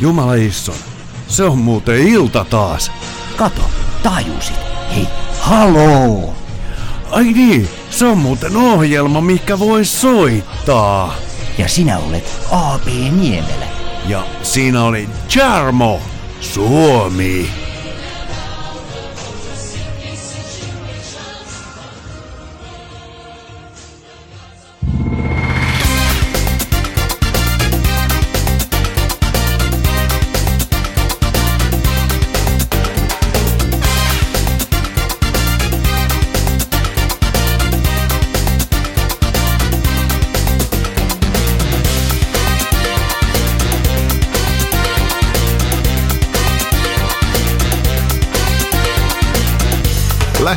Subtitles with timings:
[0.00, 0.74] Jumala Isson,
[1.28, 2.92] se on muuten ilta taas.
[3.36, 3.62] Kato,
[4.02, 4.56] tajusit.
[4.94, 5.08] Hei,
[5.40, 6.34] haloo!
[7.10, 11.14] Ai niin, se on muuten ohjelma, mikä voi soittaa.
[11.58, 12.86] Ja sinä olet A.P.
[12.86, 13.66] Niemelä.
[14.06, 16.00] Ja siinä oli Jarmo,
[16.40, 17.59] Suomi.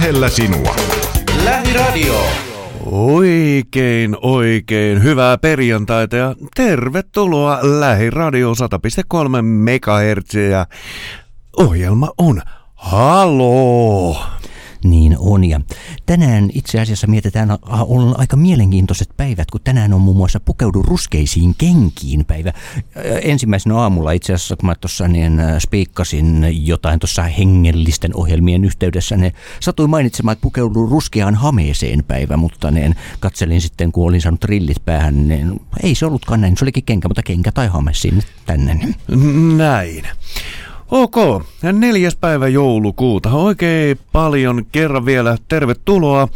[0.03, 0.75] Lähellä sinua.
[1.43, 2.21] Lähiradio.
[2.85, 10.35] Oikein, oikein hyvää perjantaita ja tervetuloa Lähiradio 100.3 MHz
[11.57, 12.41] ohjelma on
[12.75, 14.15] Halo!
[14.83, 15.43] Niin on.
[15.43, 15.61] Ja
[16.05, 17.49] tänään itse asiassa mietitään
[17.87, 22.53] on aika mielenkiintoiset päivät, kun tänään on muun muassa pukeudu ruskeisiin kenkiin päivä.
[23.21, 29.31] Ensimmäisenä aamulla itse asiassa, kun mä tuossa niin spiikkasin jotain tuossa hengellisten ohjelmien yhteydessä, ne
[29.59, 34.85] satui mainitsemaan, että pukeudu ruskeaan hameeseen päivä, mutta niin katselin sitten, kun olin saanut rillit
[34.85, 36.57] päähän, niin ei se ollutkaan näin.
[36.57, 38.79] Se olikin kenkä, mutta kenkä tai hame sinne tänne.
[39.57, 40.07] Näin.
[40.95, 41.15] Ok,
[41.73, 43.29] neljäs päivä joulukuuta.
[43.29, 46.27] Oikein paljon kerran vielä tervetuloa.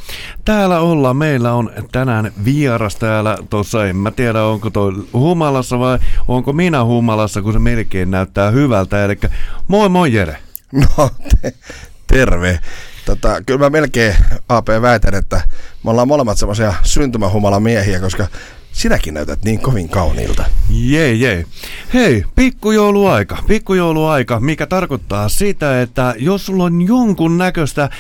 [0.46, 6.00] Täällä ollaan, meillä on tänään vieras täällä, tuossa en mä tiedä onko toi humalassa vai
[6.28, 9.06] onko minä humalassa, kun se melkein näyttää hyvältä.
[9.06, 9.20] Eli
[9.68, 10.38] moi moi Jere.
[10.72, 11.10] No,
[11.42, 11.54] te,
[12.08, 12.60] terve.
[13.06, 14.16] Tota, kyllä mä melkein
[14.50, 15.42] AP väitän, että
[15.84, 18.28] me ollaan molemmat semmoisia syntymähumala miehiä, koska
[18.78, 20.46] Sinäkin näytät niin kovin kauniilta.
[20.70, 21.46] Jee, jee.
[21.94, 23.38] Hei, pikkujouluaika.
[23.48, 27.92] Pikkujouluaika, mikä tarkoittaa sitä, että jos sulla on jonkun näköistä äh,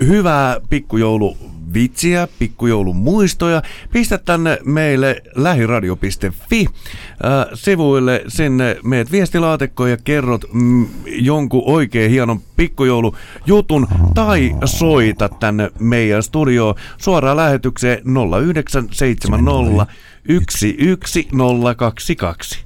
[0.00, 1.36] hyvää pikkujoulu
[1.74, 3.62] vitsiä, pikkujoulun muistoja,
[3.92, 12.40] pistä tänne meille lähiradio.fi äh, sivuille, sinne meet viestilaatikkoon ja kerrot mm, jonkun oikein hienon
[12.56, 19.86] pikkujoulujutun tai soita tänne meidän studioon suoraan lähetykseen 0970
[20.28, 22.58] 11022.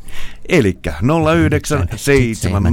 [0.48, 2.70] Elikkä 0970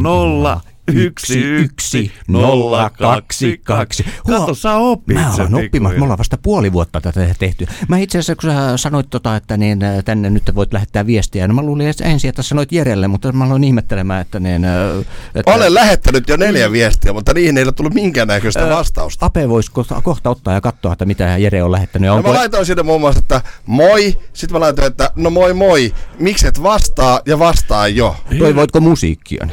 [0.94, 4.06] Yksi, yksi, nolla, kaksi, kaksi.
[4.28, 7.68] Kato, sä opit Mä olen oppimaan, me ollaan vasta puoli vuotta tätä tehty.
[7.88, 11.48] Mä itse asiassa, kun sä sanoit tota, että niin, äh, tänne nyt voit lähettää viestiä,
[11.48, 14.66] no mä luulin että ensin, että sanoit Jerelle, mutta mä aloin ihmettelemään, että niin...
[14.66, 15.06] Äh,
[15.36, 15.54] että...
[15.54, 19.26] Olen lähettänyt jo neljä viestiä, mutta niihin ei ole tullut minkäännäköistä äh, vastausta.
[19.26, 22.08] Ape voisi kohta, kohta ottaa ja katsoa, että mitä Jere on lähettänyt.
[22.08, 22.30] No onko...
[22.30, 26.64] mä laitoin sinne muun muassa, että moi, sitten mä laitoin, että no moi moi, mikset
[26.64, 28.16] vastaa ja vastaa jo.
[28.40, 29.48] Toivoitko musiikkia?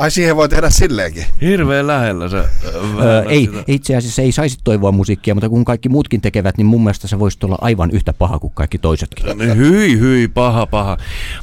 [0.00, 1.24] Ai siihen voi tehdä silleenkin.
[1.40, 2.36] Hirveän lähellä se.
[2.36, 3.64] Öö, ei, sitä.
[3.66, 7.18] itse asiassa ei saisi toivoa musiikkia, mutta kun kaikki muutkin tekevät, niin mun mielestä se
[7.18, 9.56] voisi olla aivan yhtä paha kuin kaikki toisetkin.
[9.56, 10.96] Hyi, hyi, paha, paha.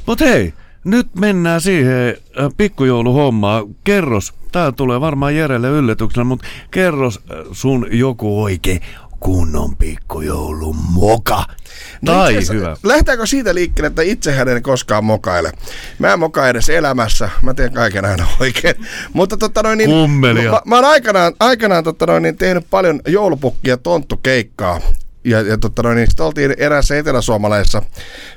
[0.05, 0.53] Mutta hei,
[0.83, 2.17] nyt mennään siihen
[2.57, 3.65] pikkujouluhommaan.
[3.83, 7.19] Kerros, tää tulee varmaan Jerelle yllätyksenä, mutta kerros
[7.51, 8.79] sun joku oikein
[9.19, 11.45] kunnon pikkujoulun moka.
[12.01, 12.77] No tai itse, hyvä.
[12.83, 15.51] Lähtääkö siitä liikkeelle, että itsehän en koskaan mokaile?
[15.99, 17.29] Mä en moka edes elämässä.
[17.41, 18.75] Mä teen kaiken aina oikein.
[19.13, 23.77] Mutta totta noin, niin, mä, mä, oon aikanaan, aikanaan totta noin, niin tehnyt paljon joulupukkia
[23.77, 24.81] tonttukeikkaa
[25.27, 27.81] ja, ja totta noin, niin sitten oltiin eräässä eteläsuomalaisessa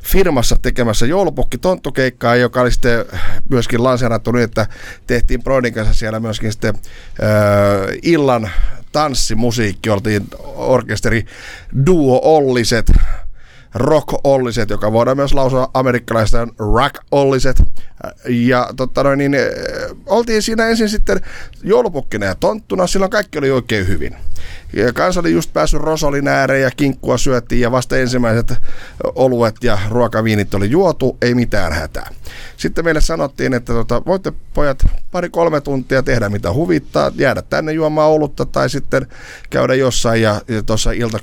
[0.03, 3.05] firmassa tekemässä joulupukki tonttukeikkaa, joka oli sitten
[3.51, 4.67] myöskin lanseerattu niin, että
[5.07, 8.51] tehtiin Broidin kanssa siellä myöskin sitten äh, illan
[8.93, 11.25] tanssimusiikki, oltiin orkesteri
[11.87, 12.87] Duo Olliset,
[13.75, 17.63] Rock Olliset, joka voidaan myös lausua amerikkalaista Rock Olliset.
[18.29, 19.37] Ja totta noin, niin,
[20.07, 21.21] oltiin siinä ensin sitten
[21.63, 24.17] joulupukkina ja tonttuna, silloin kaikki oli oikein hyvin.
[24.73, 28.55] Ja kansa oli just päässyt Rosolin ääreen ja kinkkua syöttiin ja vasta ensimmäiset
[29.15, 32.11] oluet ja ruokaviinit oli juotu, ei mitään hätää.
[32.57, 38.11] Sitten meille sanottiin, että tota, voitte pojat pari-kolme tuntia tehdä mitä huvittaa, jäädä tänne juomaan
[38.11, 39.07] olutta tai sitten
[39.51, 41.19] käydä jossain ja, ja tuossa ilta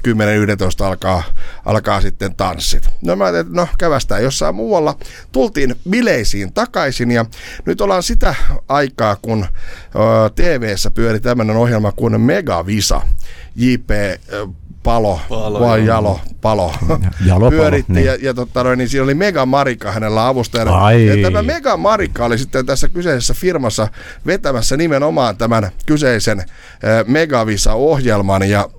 [0.81, 1.23] 10-11 alkaa,
[1.65, 2.89] alkaa sitten tanssit.
[3.01, 4.95] No mä ajattelin, että no kävästään jossain muualla.
[5.31, 7.25] Tultiin bileisiin takaisin ja
[7.65, 8.35] nyt ollaan sitä
[8.67, 9.45] aikaa, kun
[10.35, 13.01] TV-ssä pyöri tämmöinen ohjelma kuin Megavisa.
[13.55, 13.89] JP
[14.83, 16.73] Palo, palo vai Jalo, Palo,
[17.25, 18.05] jalo pyöritti niin.
[18.05, 20.77] ja, ja totta noin, niin siinä oli Mega Marika hänellä avustajana.
[20.77, 21.05] Ai.
[21.05, 23.87] Ja tämä Mega Marika oli sitten tässä kyseisessä firmassa
[24.25, 26.43] vetämässä nimenomaan tämän kyseisen
[27.07, 28.69] Megavisa-ohjelman ja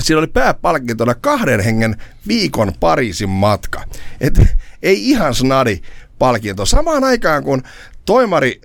[0.00, 1.96] Siinä oli pääpalkintona kahden hengen
[2.28, 3.84] viikon Pariisin matka.
[4.20, 4.40] Et,
[4.82, 5.82] ei ihan snadi
[6.18, 6.66] palkinto.
[6.66, 7.62] Samaan aikaan kun
[8.04, 8.60] toimari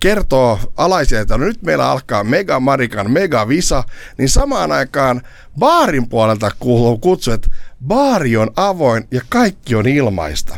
[0.00, 3.84] kertoo alaisia, että no nyt meillä alkaa Mega Marikan Mega Visa,
[4.18, 5.22] niin samaan aikaan
[5.58, 7.50] baarin puolelta kuuluu kutsu, että
[7.86, 10.56] baari on avoin ja kaikki on ilmaista.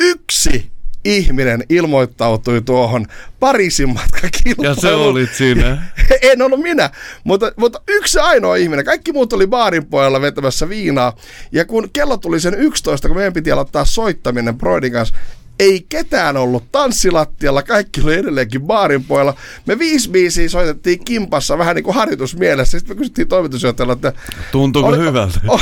[0.00, 0.70] Yksi
[1.04, 3.06] ihminen ilmoittautui tuohon
[3.40, 4.64] Pariisin matkakilpailuun.
[4.64, 5.82] Ja se olit siinä.
[6.32, 6.90] en ollut minä,
[7.24, 8.84] mutta, mutta yksi ainoa ihminen.
[8.84, 11.16] Kaikki muut oli baarin puolella vetämässä viinaa.
[11.52, 15.14] Ja kun kello tuli sen 11, kun meidän piti aloittaa soittaminen Broidin kanssa,
[15.58, 19.34] ei ketään ollut tanssilattialla, kaikki oli edelleenkin baarin puolella.
[19.66, 22.78] Me viisi biisiä soitettiin kimpassa vähän niin kuin harjoitusmielessä.
[22.78, 24.20] Sitten me kysyttiin toimitusjohtajalta, että...
[24.52, 25.40] Tuntuuko oli, hyvältä?
[25.50, 25.60] O,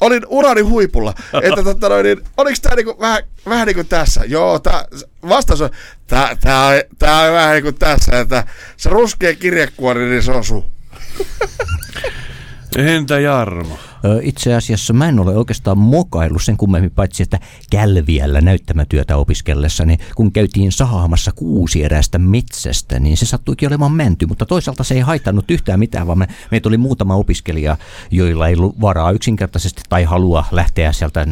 [0.00, 1.14] olin urani huipulla.
[1.42, 4.24] Että totta noin, niin, oliko tämä niin kuin, vähän, vähän niin kuin tässä?
[4.24, 4.84] Joo, tää,
[5.28, 5.70] vastaus on,
[6.06, 8.44] tämä, tämä, on, tämä on vähän niin kuin tässä, että
[8.76, 10.64] se ruskea kirjekuori, niin se osuu.
[12.76, 13.78] Entä Jarmo?
[14.22, 17.38] Itse asiassa mä en ole oikeastaan mokaillut sen kummemmin, paitsi että
[17.70, 24.26] Kälviällä näyttämätyötä opiskellessa, niin kun käytiin sahaamassa kuusi erästä metsästä, niin se sattuikin olemaan mänty,
[24.26, 27.76] mutta toisaalta se ei haitannut yhtään mitään, vaan me, meitä oli muutama opiskelija,
[28.10, 31.26] joilla ei ollut varaa yksinkertaisesti tai halua lähteä sieltä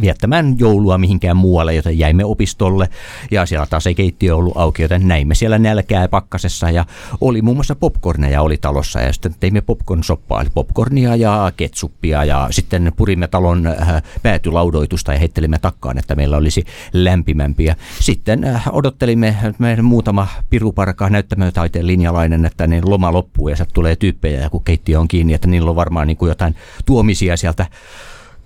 [0.00, 2.88] viettämään joulua mihinkään muualle, joten jäimme opistolle.
[3.30, 6.84] Ja siellä taas ei keittiö ollut auki, joten näimme siellä nälkää pakkasessa ja
[7.20, 12.24] oli muun muassa popcorneja oli talossa ja sitten teimme popcorn-soppaa, eli popcornia ja ketsuppia kaapia
[12.24, 17.76] ja sitten purimme talon äh, päätylaudoitusta ja heittelimme takkaan, että meillä olisi lämpimämpiä.
[18.00, 23.96] Sitten äh, odottelimme meidän muutama piruparka näyttämötaiteen linjalainen, että niin loma loppuu ja sieltä tulee
[23.96, 26.54] tyyppejä ja kun keittiö on kiinni, että niillä on varmaan niin kuin jotain
[26.86, 27.66] tuomisia sieltä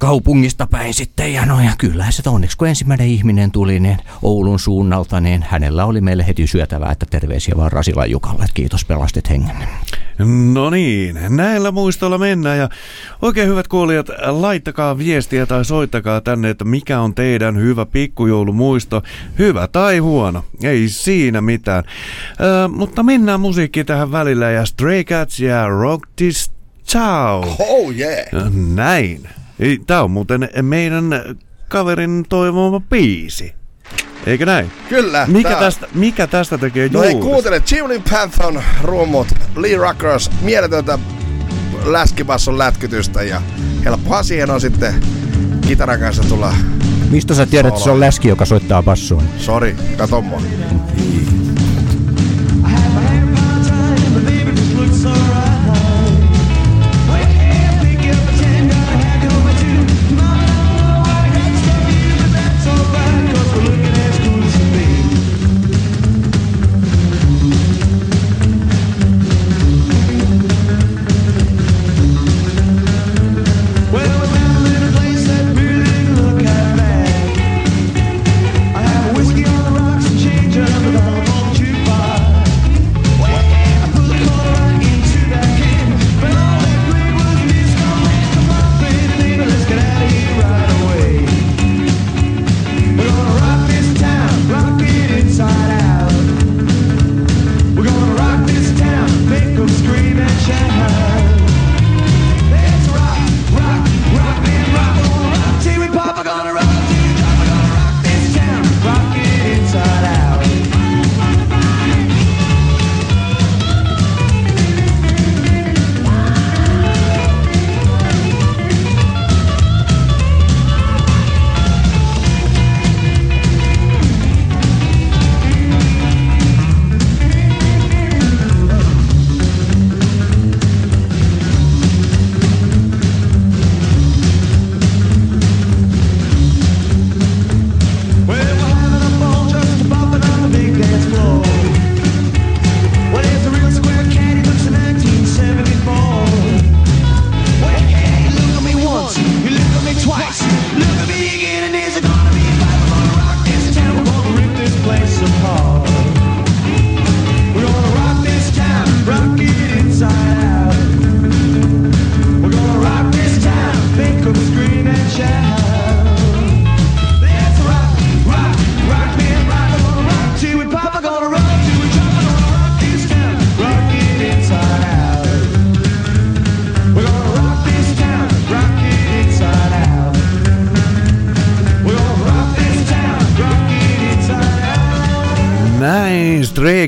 [0.01, 1.33] kaupungista päin sitten.
[1.33, 5.85] Ja no ja kyllä se onneksi kun ensimmäinen ihminen tuli niin Oulun suunnalta, niin hänellä
[5.85, 8.47] oli meille heti syötävää, että terveisiä vaan Rasila Jukalle.
[8.55, 9.57] Kiitos pelastit hengen.
[10.53, 12.69] No niin, näillä muistoilla mennään ja
[13.23, 19.03] oikein hyvät kuulijat, laittakaa viestiä tai soittakaa tänne, että mikä on teidän hyvä pikkujoulumuisto,
[19.39, 21.85] hyvä tai huono, ei siinä mitään.
[22.41, 26.53] Ö, mutta mennään musiikki tähän välillä ja Stray Cats ja Rock This
[26.87, 27.57] Ciao.
[27.59, 28.53] Oh yeah.
[28.75, 29.40] Näin.
[29.87, 31.05] Tämä on muuten meidän
[31.69, 33.55] kaverin toivoma biisi.
[34.27, 34.73] Eikö näin?
[34.89, 35.27] Kyllä.
[35.27, 40.99] Mikä, tästä, mikä tästä tekee No ei kuuntele, Chimney Panthon rummut, Lee Rockers, mieletöntä
[41.85, 43.43] läskibasson lätkytystä ja
[43.85, 44.95] helppoa siihen on sitten
[45.67, 46.55] kitaran kanssa tulla
[47.11, 49.23] Mistä sä tiedät, että se on läski, joka soittaa bassoon?
[49.39, 50.43] Sori, kato mua.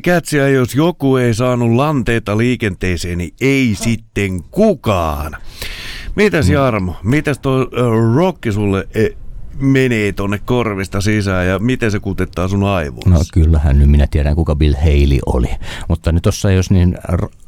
[0.01, 5.37] Catsia, jos joku ei saanut lanteita liikenteeseen, niin ei sitten kukaan.
[6.17, 6.55] Mitäs mm.
[6.55, 7.69] Jarmo, mitäs tuo
[8.15, 9.09] rocki sulle e,
[9.63, 13.11] menee tonne korvista sisään ja miten se kutettaa sun aivoissa?
[13.11, 15.51] No kyllähän nyt minä tiedän kuka Bill Haley oli.
[15.89, 16.99] Mutta nyt tuossa jos niin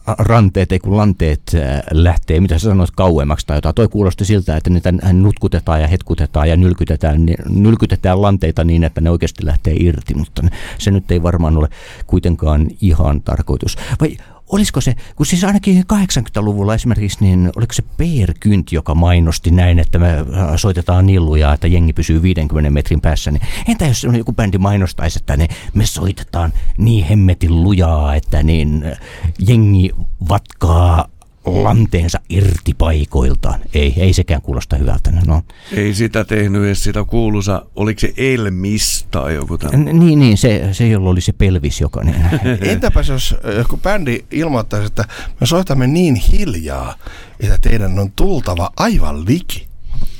[0.06, 3.74] ranteet ei kun lanteet äh, lähtee, mitä sä sanoit, kauemmaksi tai jotain.
[3.74, 9.10] Toi kuulosti siltä, että niitä nutkutetaan ja hetkutetaan ja nylkytetään, nylkytetään lanteita niin, että ne
[9.10, 10.42] oikeasti lähtee irti, mutta
[10.78, 11.68] se nyt ei varmaan ole
[12.06, 13.76] kuitenkaan ihan tarkoitus.
[14.00, 14.16] Vai
[14.54, 19.78] olisiko se, kun siis ainakin 80-luvulla esimerkiksi, niin oliko se Peer Kynt, joka mainosti näin,
[19.78, 20.24] että me äh,
[20.56, 25.36] soitetaan nilluja, että jengi pysyy 50 metrin päässä, niin entä jos joku bändi mainostaisi, että
[25.36, 29.00] ne, me soitetaan niin hemmetin lujaa, että niin äh,
[29.38, 29.90] jengi
[30.28, 31.08] vatkaa
[31.44, 33.60] lanteensa irti paikoiltaan.
[33.74, 35.10] Ei, ei sekään kuulosta hyvältä.
[35.26, 35.42] No.
[35.72, 39.98] Ei sitä tehnyt edes sitä kuuluisa, oliko se Elmis tai joku tämmöinen?
[39.98, 42.04] Niin, niin se, se jolla oli se pelvis joka.
[42.04, 42.16] Niin.
[42.70, 45.04] Entäpä jos joku bändi ilmoittaisi, että
[45.40, 46.94] me soitamme niin hiljaa,
[47.40, 49.66] että teidän on tultava aivan liki.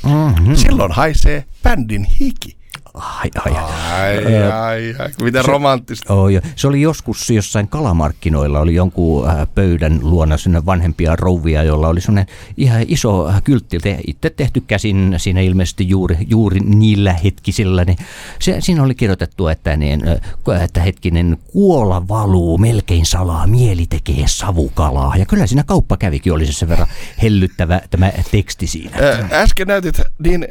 [0.05, 0.57] Mm-hmm.
[0.57, 2.57] Silloin haisee bändin hiki.
[2.95, 6.15] Ai, ai, ai, ai, ai, miten se, romanttista.
[6.15, 11.63] Oh, ja se oli joskus jossain kalamarkkinoilla, oli jonkun äh, pöydän luona sinne vanhempia rouvia,
[11.63, 17.13] jolla oli sellainen ihan iso äh, kyltti, itse tehty käsin siinä ilmeisesti juuri, juuri niillä
[17.13, 17.85] hetkisillä.
[17.85, 17.99] Niin
[18.39, 24.25] se, siinä oli kirjoitettu, että, niin, äh, että hetkinen kuola valuu melkein salaa, mieli tekee
[24.27, 25.17] savukalaa.
[25.17, 26.89] Ja kyllä siinä kauppa kävikin, oli se sen verran
[27.23, 28.97] hellyttävä tämä teksti siinä.
[29.31, 30.47] Äsken näytit niin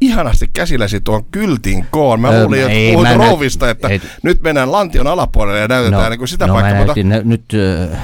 [0.00, 2.20] ihanasti käsilläsi tuon kyltin koon.
[2.20, 6.08] Mä luulin, että ei, puhut rouvista, että ei, nyt mennään lantion alapuolelle ja näytetään no,
[6.08, 6.86] niin kuin sitä no, paikkaa.
[6.86, 7.00] Mutta...
[7.24, 7.44] nyt,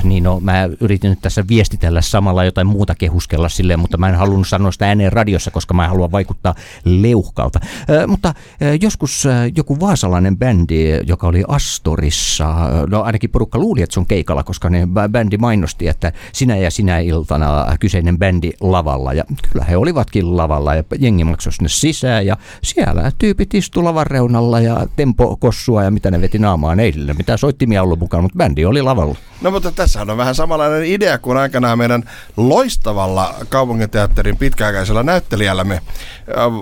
[0.04, 4.14] niin no, mä yritin nyt tässä viestitellä samalla jotain muuta kehuskella silleen, mutta mä en
[4.14, 7.60] halunnut sanoa sitä ääneen radiossa, koska mä haluan vaikuttaa leuhkalta.
[7.62, 8.34] Äh, mutta
[8.80, 9.24] joskus
[9.56, 12.54] joku vaasalainen bändi, joka oli Astorissa,
[12.90, 16.70] no ainakin porukka luuli, että se on keikalla, koska ne bändi mainosti, että sinä ja
[16.70, 19.12] sinä iltana kyseinen bändi lavalla.
[19.12, 24.06] Ja kyllä he olivatkin lavalla ja jengi maksoi sinne sisään ja siellä tyypit istui lavan
[24.06, 26.80] reunalla ja tempo kossua ja mitä ne veti naamaan.
[26.80, 29.16] Ei mitään soittimia ollut mukaan, mutta bändi oli lavalla.
[29.40, 32.02] No mutta tässä on vähän samanlainen idea kuin aikanaan meidän
[32.36, 35.80] loistavalla kaupunginteatterin pitkäaikaisella näyttelijällämme.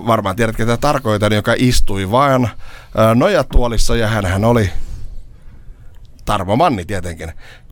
[0.07, 2.49] Varmaan tiedät, ketä tarkoitan, joka istui vain
[3.15, 4.69] nojatuolissa ja hän oli
[6.25, 7.31] Tarmo Manni tietenkin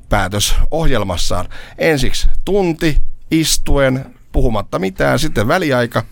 [0.10, 1.50] päätös ohjelmassaan.
[1.78, 2.98] Ensiksi tunti
[3.32, 6.04] istuen, puhumatta mitään, sitten väliaika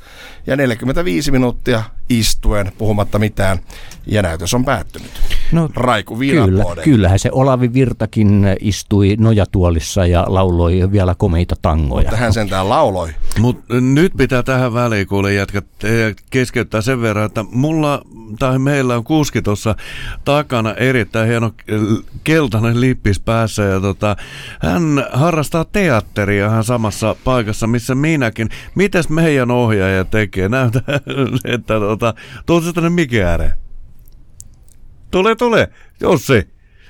[0.48, 3.60] ja 45 minuuttia istuen, puhumatta mitään,
[4.06, 5.35] ja näytös on päättynyt.
[5.52, 12.04] No, Raiku kyllä, Kyllähän se Olavi Virtakin istui nojatuolissa ja lauloi vielä komeita tangoja.
[12.04, 13.10] Mutta hän sentään lauloi.
[13.40, 15.66] Mut nyt pitää tähän väliin kuule jätkät
[16.30, 18.02] keskeyttää sen verran, että mulla
[18.40, 19.76] tai meillä on kuski tuossa
[20.26, 21.52] takana erittäin hieno
[22.24, 24.16] keltainen lippis päässä ja tota,
[24.62, 28.50] hän harrastaa teatteria hän samassa paikassa, missä minäkin.
[28.76, 30.50] Mites meidän ohjaaja tekee?
[30.50, 30.82] Näytä,
[31.56, 32.14] että tota,
[32.46, 33.65] tuossa tänne mikin ääreen.
[35.16, 35.70] Tule, tule,
[36.02, 36.48] Jussi.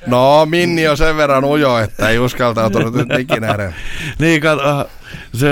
[0.07, 3.75] No, Minni on sen verran ujo, että ei uskaltautunut nyt mikin ääreen.
[4.19, 4.89] niin, kato,
[5.33, 5.47] se,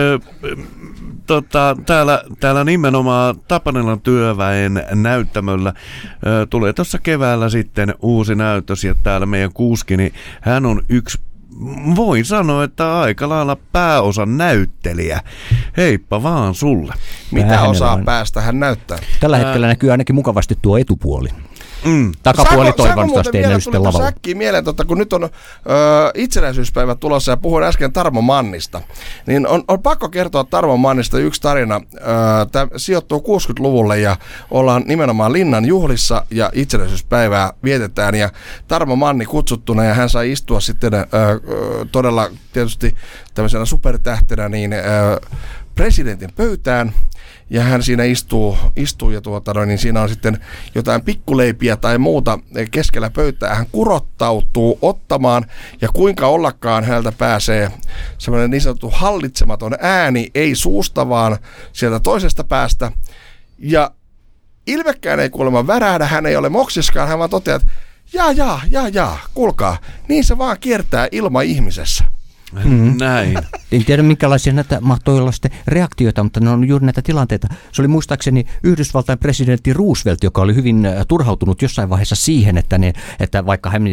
[1.28, 5.74] tota, täällä, täällä nimenomaan Tapanilan työväen näyttämöllä
[6.26, 11.18] ö, tulee tuossa keväällä sitten uusi näytös ja täällä meidän kuski, niin hän on yksi
[11.96, 15.22] voin sanoa, että aika lailla pääosan näyttelijä.
[15.78, 16.94] Heippa vaan sulle.
[17.32, 18.98] Mitä osaa päästä hän näyttää?
[19.20, 21.30] Tällä hetkellä näkyy ainakin mukavasti tuo etupuoli.
[21.86, 22.12] Mm.
[22.24, 24.06] Takapuoli saako, toivottavasti ei näy sitten lavalla.
[24.06, 25.30] Säkkiin mieleen, totta, kun nyt on ö,
[26.16, 28.82] itsenäisyyspäivä tulossa ja puhuin äsken Tarmo Mannista,
[29.26, 31.82] niin on, on pakko kertoa Tarmo Mannista yksi tarina.
[32.52, 34.16] Tämä sijoittuu 60-luvulle ja
[34.52, 38.30] ollaan nimenomaan Linnan juhlissa ja itsenäisyyspäivää vietetään ja
[38.68, 41.06] Tarmo Manni kutsuttuna ja hän sai istua sitten ö,
[41.92, 42.96] todella tietysti
[43.34, 44.78] tämmöisenä supertähtenä niin ö,
[45.76, 46.94] presidentin pöytään
[47.54, 50.38] ja hän siinä istuu, istuu ja tuota, no, niin siinä on sitten
[50.76, 52.40] jotain pikkuleipiä tai muuta
[52.72, 53.56] keskellä pöytää.
[53.56, 55.46] Hän kurottautuu ottamaan
[55.82, 57.72] ja kuinka ollakaan häneltä pääsee
[58.18, 61.38] semmoinen niin sanottu hallitsematon ääni, ei suusta vaan
[61.74, 62.92] sieltä toisesta päästä.
[63.60, 63.92] Ja
[64.68, 67.72] ilmekkään ei kuulemma värähdä, hän ei ole moksiskaan, hän vaan toteaa, että
[68.14, 72.04] jaa, jaa, jaa, jaa, kuulkaa, niin se vaan kiertää ilma ihmisessä.
[72.64, 72.98] Mm.
[73.00, 73.38] Näin.
[73.72, 77.48] En tiedä, minkälaisia näitä mahtoi olla sitten reaktioita, mutta ne on juuri näitä tilanteita.
[77.72, 82.78] Se oli muistaakseni Yhdysvaltain presidentti Roosevelt, joka oli hyvin äh, turhautunut jossain vaiheessa siihen, että,
[82.78, 83.84] ne, että vaikka hän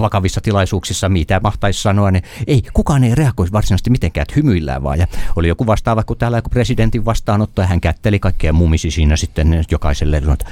[0.00, 4.98] vakavissa tilaisuuksissa mitä mahtaisi sanoa, niin ei, kukaan ei reagoi varsinaisesti mitenkään, että hymyillään vaan.
[4.98, 9.16] Ja oli joku vastaava kuin täällä joku presidentin vastaanotto, ja hän kätteli kaikkea mumisi siinä
[9.16, 10.44] sitten jokaiselle, että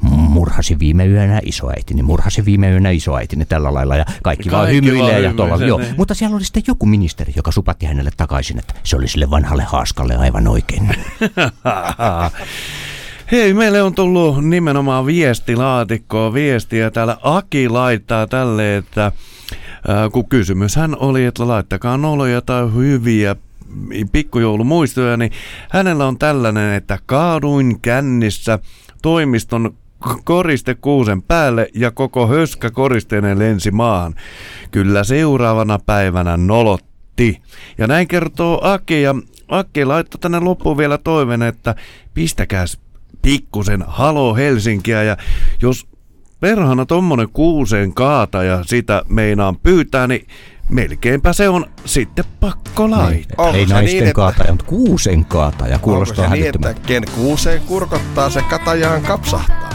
[0.00, 5.20] murhasi viime yönä isoäitini, murhasi viime yönä isoäitini tällä lailla ja kaikki, kaikki vaan hymyilee
[5.20, 5.64] ja tuolla.
[5.64, 5.78] Joo.
[5.78, 5.94] Niin.
[5.96, 9.64] Mutta siellä oli sitten joku ministeri, joka supatti hänelle takaisin, että se oli sille vanhalle
[9.64, 10.88] haaskalle aivan oikein.
[13.32, 16.90] Hei, meille on tullut nimenomaan viestilaatikkoa viestiä.
[16.90, 19.12] Täällä Aki laittaa tälle, että
[20.12, 23.36] kun kysymyshän oli, että laittakaa noloja tai hyviä
[24.12, 25.32] pikkujoulumuistoja, niin
[25.70, 28.58] hänellä on tällainen, että kaaduin kännissä
[29.02, 29.74] toimiston
[30.24, 34.14] koriste kuusen päälle ja koko höskä koristeinen lensi maahan.
[34.70, 37.42] Kyllä seuraavana päivänä nolotti.
[37.78, 39.14] Ja näin kertoo Aki ja
[39.48, 41.74] Aki laittoi tänne loppuun vielä toiveen, että
[42.14, 42.78] pistäkääs
[43.22, 45.16] pikkusen halo Helsinkiä ja
[45.62, 45.86] jos
[46.40, 50.26] perhana tommonen kuuseen kaata ja sitä meinaan pyytää, niin
[50.68, 53.50] melkeinpä se on sitten pakko laittaa.
[53.50, 57.60] Ei, ei naisten niin, kaataja, mutta kuusen kaataja kuulostaa Onko se niin, että ken kuuseen
[57.60, 59.70] kurkottaa, se katajaan kapsahtaa?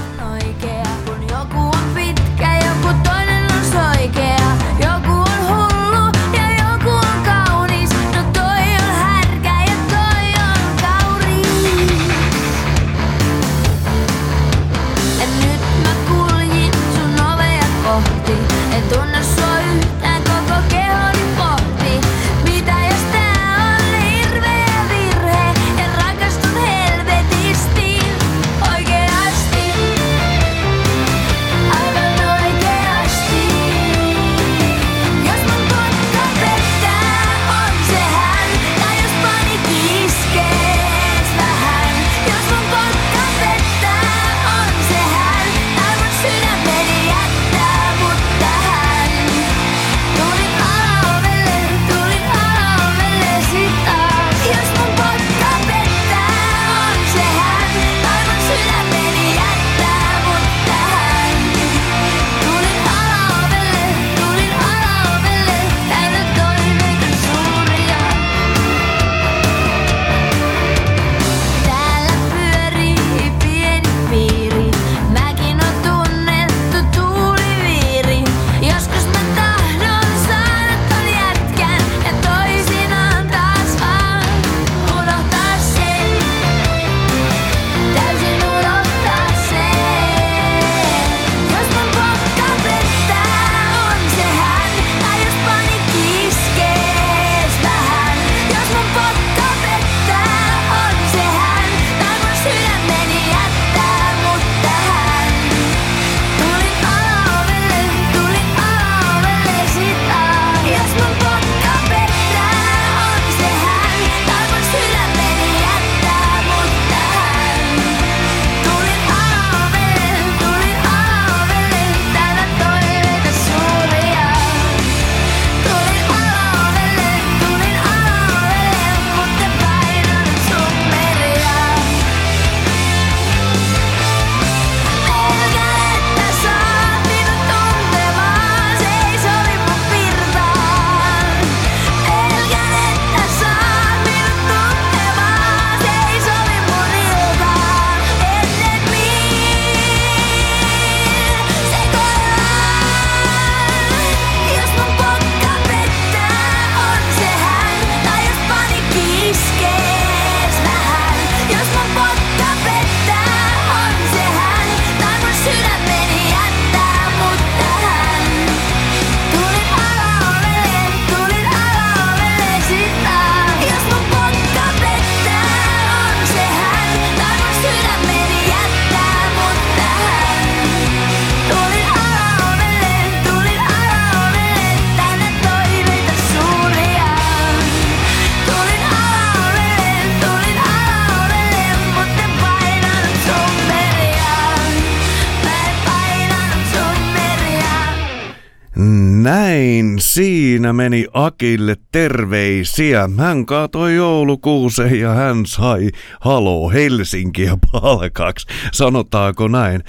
[200.74, 203.10] Meni Akille terveisiä.
[203.18, 208.48] Hän kaatoi joulukuuseen ja hän sai halo Helsinkiä palkaksi.
[208.72, 209.84] Sanotaanko näin?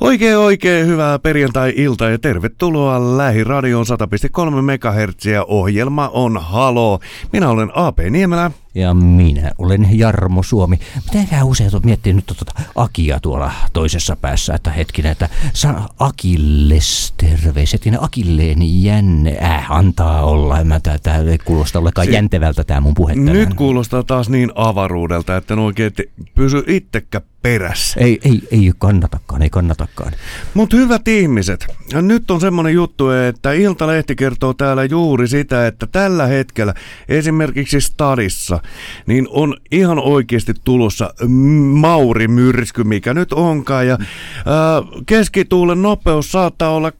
[0.00, 5.26] Oikein oikein hyvää perjantai-iltaa ja tervetuloa Lähiradioon 100,3 MHz.
[5.46, 7.00] Ohjelma on Halo.
[7.32, 8.50] Minä olen AP Niemelä.
[8.76, 10.78] Ja minä olen Jarmo Suomi.
[11.04, 17.86] Mitenkään usein olet miettinyt tuota Akia tuolla toisessa päässä, että hetkinen, että saa Akilles terveiset.
[17.86, 20.64] Ja Akilleen jänne, äh, antaa olla.
[20.64, 24.52] Mä tää, tää ei kuulosta ollenkaan si- jäntevältä tämä mun puhe Nyt kuulostaa taas niin
[24.54, 25.92] avaruudelta, että en oikein
[26.34, 28.00] pysy itsekään perässä.
[28.00, 30.12] Ei, ei, ei kannatakaan, ei kannatakaan.
[30.54, 31.66] Mutta hyvät ihmiset,
[32.02, 36.74] nyt on semmoinen juttu, että Iltalehti kertoo täällä juuri sitä, että tällä hetkellä
[37.08, 38.60] esimerkiksi Stadissa,
[39.06, 41.14] niin on ihan oikeasti tulossa
[41.72, 43.86] maurimyrsky, mikä nyt onkaan.
[43.86, 43.98] Ja
[44.46, 46.96] ää, keskituulen nopeus saattaa olla 23,2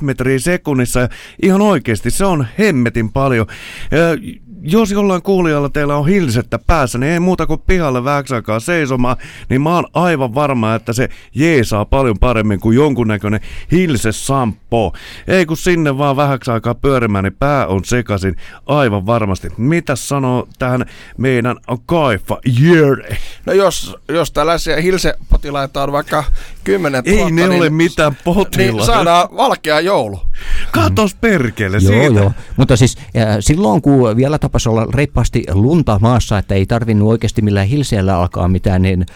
[0.00, 1.00] metriä sekunnissa.
[1.00, 1.08] Ja
[1.42, 3.46] ihan oikeasti se on hemmetin paljon.
[3.92, 8.60] Ää, jos jollain kuulijalla teillä on hilsettä päässä, niin ei muuta kuin pihalle vähäksi aikaa
[8.60, 9.16] seisomaan,
[9.48, 13.40] niin mä oon aivan varma, että se jeesaa paljon paremmin kuin jonkunnäköinen
[13.72, 14.92] hilse sampo.
[15.28, 19.48] Ei kun sinne vaan vähäksi aikaa pyörimään, niin pää on sekaisin aivan varmasti.
[19.56, 20.86] Mitä sanoo tähän
[21.18, 23.16] meidän kaifa Jere?
[23.46, 26.24] No jos, jos tällaisia hilsepotilaita on vaikka
[26.64, 28.76] kymmenen Ei ne niin, ole mitään potilaita.
[28.76, 30.20] Niin saadaan valkea joulu.
[30.70, 32.20] Katos perkele Joo, siitä.
[32.20, 32.32] joo.
[32.56, 37.42] Mutta siis ja silloin, kun vielä tapasi olla reippaasti lunta maassa, että ei tarvinnut oikeasti
[37.42, 39.06] millään hilseellä alkaa mitään, niin,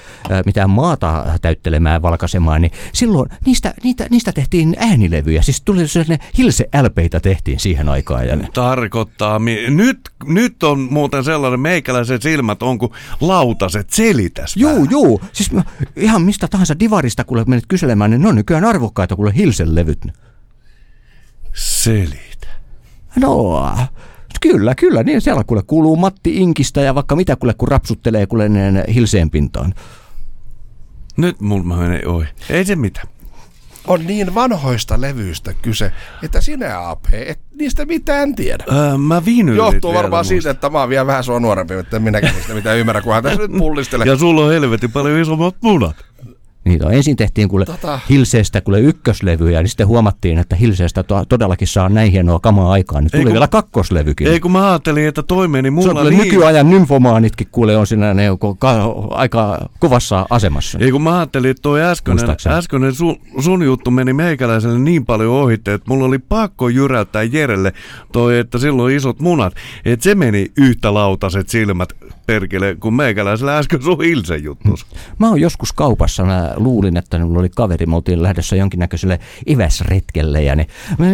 [0.46, 5.42] mitään maata täyttelemään, valkaisemaan, niin silloin niistä, niitä, niistä tehtiin äänilevyjä.
[5.42, 8.26] Siis tuli sellainen hilse-LPitä tehtiin siihen aikaan.
[8.26, 8.48] Ja ne.
[8.54, 14.56] Tarkoittaa, mi- nyt, nyt on muuten sellainen meikäläiset silmät on kuin lautaset selitäs.
[14.56, 15.20] Juu, juu.
[15.32, 15.64] Siis mä-
[15.96, 20.06] ihan mistä tahansa divarista, kun menet kyselemään, niin ne on nykyään arvokkaita, kuule hilselevyt.
[21.54, 22.48] Selitä.
[23.16, 23.62] No,
[24.48, 25.02] kyllä, kyllä.
[25.02, 28.50] Niin siellä kuule kuuluu Matti Inkistä ja vaikka mitä kuule, kun rapsuttelee kuule
[28.94, 29.74] hilseen pintaan.
[31.16, 32.26] Nyt mulla menee ohi.
[32.50, 33.08] Ei se mitään.
[33.86, 38.64] On niin vanhoista levyistä kyse, että sinä AP, et niistä mitään tiedä.
[38.72, 40.50] Öö, mä viinylit Johtuu vielä varmaan siitä, muista.
[40.50, 43.58] että mä oon vielä vähän sua nuorempi, että minäkin niistä mitään ymmärrä, kunhan tässä nyt
[43.58, 44.06] pullistelee.
[44.06, 45.96] Ja sulla on helvetin paljon isommat munat.
[46.64, 46.92] Niitä on.
[46.94, 47.98] Ensin tehtiin kuule Tota-.
[48.10, 53.04] Hilseestä kuule ykköslevyjä, niin sitten huomattiin, että Hilseestä to- todellakin saa näin hienoa kamaa aikaan.
[53.04, 54.26] Niin tuli Ei kun- vielä kakkoslevykin.
[54.26, 56.18] Ei kun mä ajattelin, että toi meni Se on mulla niin...
[56.18, 60.78] nykyajan nymfomaanitkin kuule on siinä ne ka- aika kovassa asemassa.
[60.78, 62.54] Ei kun mä ajattelin, että toi äskeinen, Muistaakseni.
[62.54, 67.72] äskeinen sun, sun juttu meni meikäläiselle niin paljon ohitte, että mulla oli pakko jyräyttää Jerelle
[68.12, 69.54] toi, että silloin isot munat.
[69.84, 71.88] Että se meni yhtä lautaset silmät
[72.26, 74.86] perkele, kun meikäläisellä äsken sun Hilsen juttus.
[75.18, 76.24] Mä oon joskus kaupassa,
[76.56, 80.56] luulin, että mulla oli kaveri, me oltiin lähdössä jonkinnäköiselle eväsretkelle ja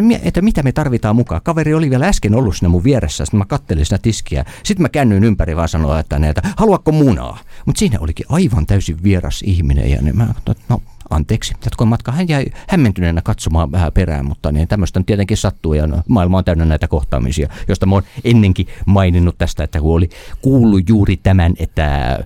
[0.03, 1.41] mie- että mitä me tarvitaan mukaan.
[1.45, 4.45] Kaveri oli vielä äsken ollut siinä mun vieressä, sitten mä kattelin sitä tiskiä.
[4.63, 7.39] Sitten mä käännyin ympäri vaan sanoa, että, että haluatko munaa?
[7.67, 12.13] Mutta siinä olikin aivan täysin vieras ihminen ja ne, mä että no anteeksi, jatkoin matka.
[12.13, 16.45] Hän jäi hämmentyneenä katsomaan vähän perään, mutta niin tämmöistä tietenkin sattuu ja no, maailma on
[16.45, 20.09] täynnä näitä kohtaamisia, josta mä oon ennenkin maininnut tästä, että kun oli
[20.43, 22.19] kuullut juuri tämän, että äh,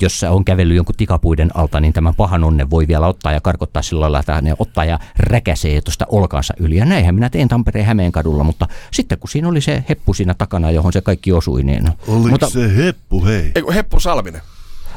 [0.00, 3.40] jos sä on kävellyt jonkun tikapuiden alta, niin tämän pahan onnen voi vielä ottaa ja
[3.40, 6.76] karkottaa sillä lailla, että ne ottaa ja räkäsee tuosta olkaansa yli.
[6.76, 10.34] Ja näinhän minä teen Tampereen Hämeen kadulla, mutta sitten kun siinä oli se heppu siinä
[10.34, 11.88] takana, johon se kaikki osui, niin...
[12.08, 13.52] Oliko mutta, se heppu, hei?
[13.54, 14.42] Ei Heppu Salminen.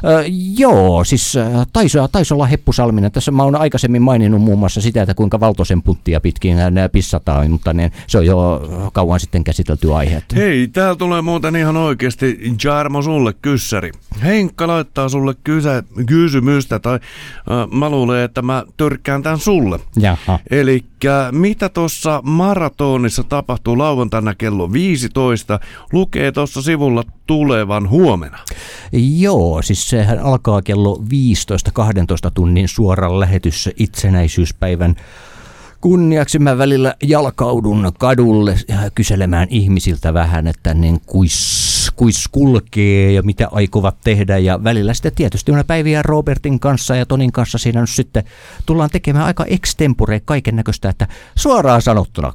[0.06, 0.24] Ö,
[0.58, 1.38] joo, siis
[1.74, 3.12] taisi, taisi olla Heppu Salminen.
[3.12, 7.52] Tässä mä oon aikaisemmin maininnut muun muassa sitä, että kuinka valtoisen punttia pitkin nää pissataan,
[7.52, 8.62] mutta niin, se on jo
[8.94, 10.24] kauan sitten käsitelty aihe.
[10.36, 13.91] Hei, täällä tulee muuten ihan oikeasti Jarmo sulle kyssäri.
[14.24, 19.80] Henkka laittaa sulle kysä, kysymystä, tai äh, mä luulen, että mä törkkään tän sulle.
[20.00, 20.39] Jaha.
[20.50, 20.86] Eli
[21.32, 25.60] mitä tuossa maratonissa tapahtuu lauantaina kello 15,
[25.91, 28.40] lukee tuossa sivulla tulevan huomenna.
[29.18, 31.04] Joo, siis sehän alkaa kello
[32.28, 34.96] 15-12 tunnin suora lähetys itsenäisyyspäivän
[35.82, 36.40] kunniaksi.
[36.40, 43.48] Mä välillä jalkaudun kadulle äh, kyselemään ihmisiltä vähän, että niin kuis, kuis kulkee ja mitä
[43.52, 44.38] aikovat tehdä.
[44.38, 48.24] Ja välillä sitten tietysti on päiviä Robertin kanssa ja Tonin kanssa siinä nyt sitten
[48.66, 52.34] tullaan tekemään aika extempore kaiken näköistä, että suoraan sanottuna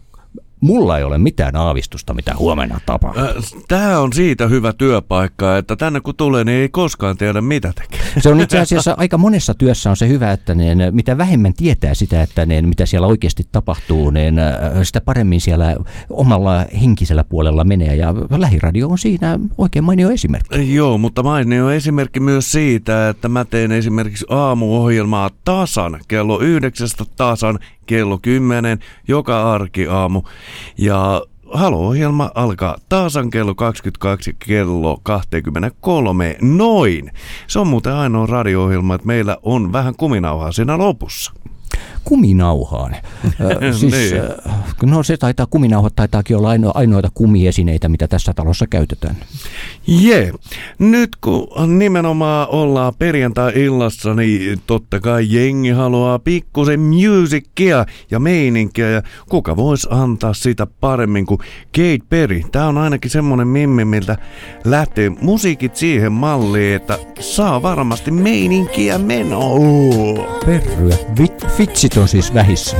[0.61, 3.23] mulla ei ole mitään aavistusta, mitä huomenna tapahtuu.
[3.69, 8.01] Tämä on siitä hyvä työpaikka, että tänne kun tulee, niin ei koskaan tiedä mitä tekee.
[8.19, 11.95] Se on itse asiassa aika monessa työssä on se hyvä, että niin, mitä vähemmän tietää
[11.95, 15.77] sitä, että niin, mitä siellä oikeasti tapahtuu, niin äh, sitä paremmin siellä
[16.11, 17.97] omalla henkisellä puolella menee.
[17.97, 20.75] Ja lähiradio on siinä oikein mainio esimerkki.
[20.75, 27.59] Joo, mutta mainio esimerkki myös siitä, että mä teen esimerkiksi aamuohjelmaa tasan kello yhdeksästä tasan
[27.87, 30.23] kello 10 joka arkiaamu.
[30.79, 37.13] Ja Halo-ohjelma alkaa tasan kello 22 kello 23 noin.
[37.47, 41.33] Se on muuten ainoa radio-ohjelma, että meillä on vähän kuminauhaa siinä lopussa.
[42.05, 42.97] Kuminauhaan.
[43.79, 44.23] siis, niin.
[44.83, 49.17] no se taitaa, kuminauhat taitaakin olla aino, ainoita kumiesineitä, mitä tässä talossa käytetään.
[49.87, 50.35] Jee, yeah.
[50.79, 59.03] nyt kun nimenomaan ollaan perjantai-illassa, niin totta kai jengi haluaa pikkusen musicia ja meininkiä ja
[59.29, 61.39] kuka voisi antaa sitä paremmin kuin
[61.77, 62.43] Kate Perry.
[62.53, 64.17] Tää on ainakin semmonen mimmi, miltä
[64.65, 69.59] lähtee musiikit siihen malliin, että saa varmasti meininkiä menoa.
[70.47, 70.97] Perryä.
[71.91, 72.77] Fitsit on siis vähissä.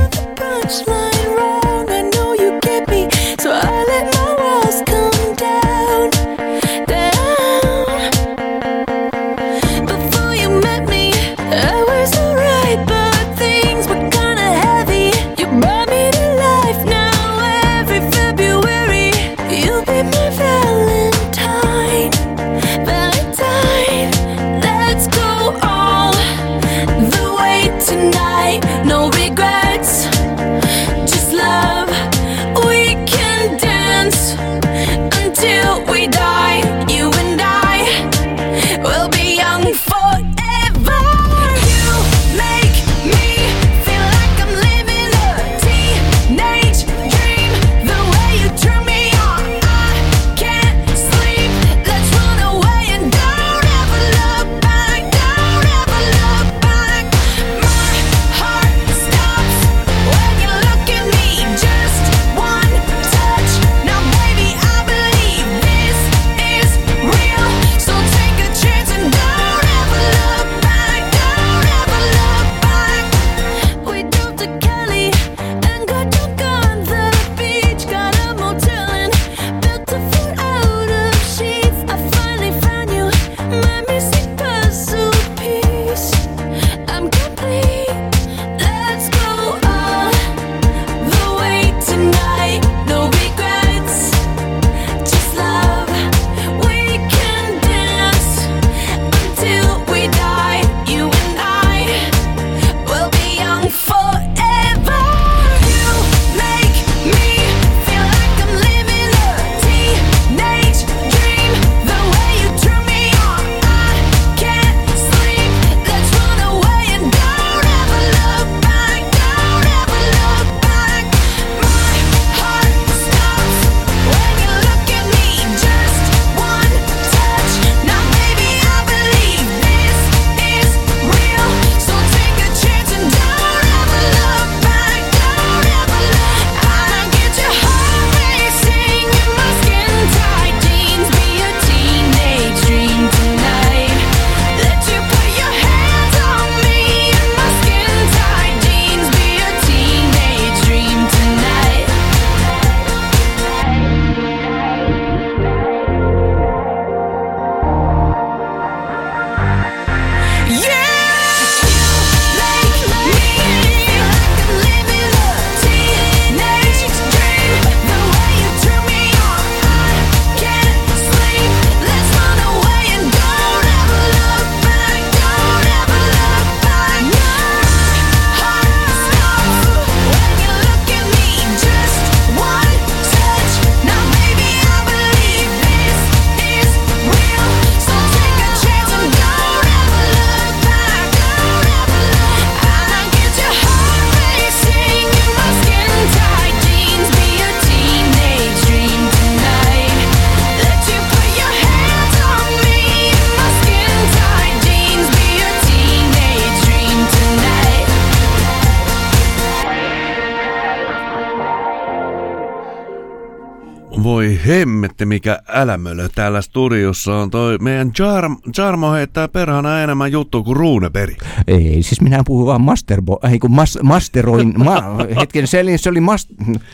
[215.11, 217.31] Mikä älämölö täällä studiossa on.
[217.31, 221.15] Toi meidän Jarm, Jarmo heittää perhana enemmän juttu kuin Ruuneperi.
[221.47, 224.83] Ei, siis minä puhun vaan masterbo, ei kun mas, masteroin, ma,
[225.19, 226.27] hetken selin, se oli mas,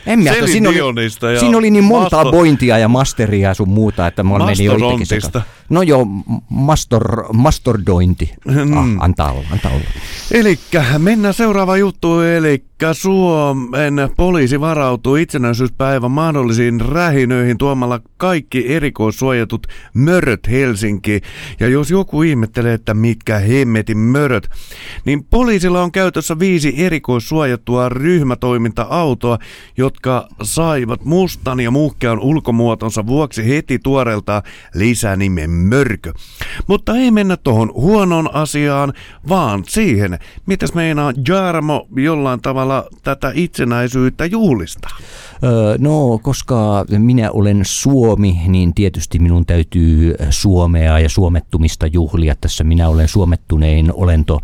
[0.06, 4.06] en mä, siinä oli, siinä oli niin monta masto, bointia ja masteria ja sun muuta,
[4.06, 4.76] että mä meni jo
[5.68, 6.06] No joo,
[6.48, 8.34] mastor, mastordointi.
[8.52, 8.76] Hmm.
[8.76, 9.84] Ah, antaa olla, antaa olla.
[10.32, 20.40] Elikkä mennään seuraava juttu, eli Vakka-Suomen poliisi varautuu itsenäisyyspäivän mahdollisiin rähinöihin tuomalla kaikki erikoissuojatut möröt
[20.50, 21.20] Helsinki.
[21.60, 24.48] Ja jos joku ihmettelee, että mitkä hemmetin möröt,
[25.04, 29.38] niin poliisilla on käytössä viisi erikoissuojattua ryhmätoiminta-autoa,
[29.76, 34.42] jotka saivat mustan ja muhkean ulkomuotonsa vuoksi heti tuoreelta
[34.74, 36.12] lisänimen mörkö.
[36.66, 38.92] Mutta ei mennä tuohon huonoon asiaan,
[39.28, 42.67] vaan siihen, mitäs meinaa Jarmo jollain tavalla
[43.02, 44.88] tätä itsenäisyyttä juhlista?
[45.78, 52.34] No, koska minä olen Suomi, niin tietysti minun täytyy Suomea ja suomettumista juhlia.
[52.40, 54.40] Tässä minä olen suomettunein olento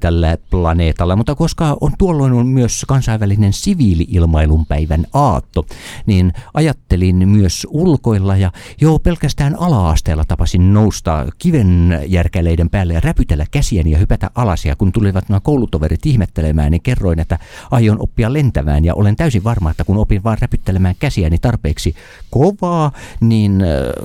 [0.00, 1.16] tällä planeetalla.
[1.16, 5.66] Mutta koska on tuolloin on myös kansainvälinen siviili-ilmailun päivän aatto,
[6.06, 13.90] niin ajattelin myös ulkoilla ja jo pelkästään ala-asteella tapasin nousta kivenjärkäleiden päälle ja räpytellä käsiäni
[13.90, 14.64] ja hypätä alas.
[14.64, 17.38] Ja kun tulivat nämä koulutoverit ihmettelemään, niin kerroin, että
[17.70, 21.94] aion oppia lentämään ja olen täysin varma, että kun opin vaan räpyttelemään käsiäni tarpeeksi
[22.30, 23.62] kovaa, niin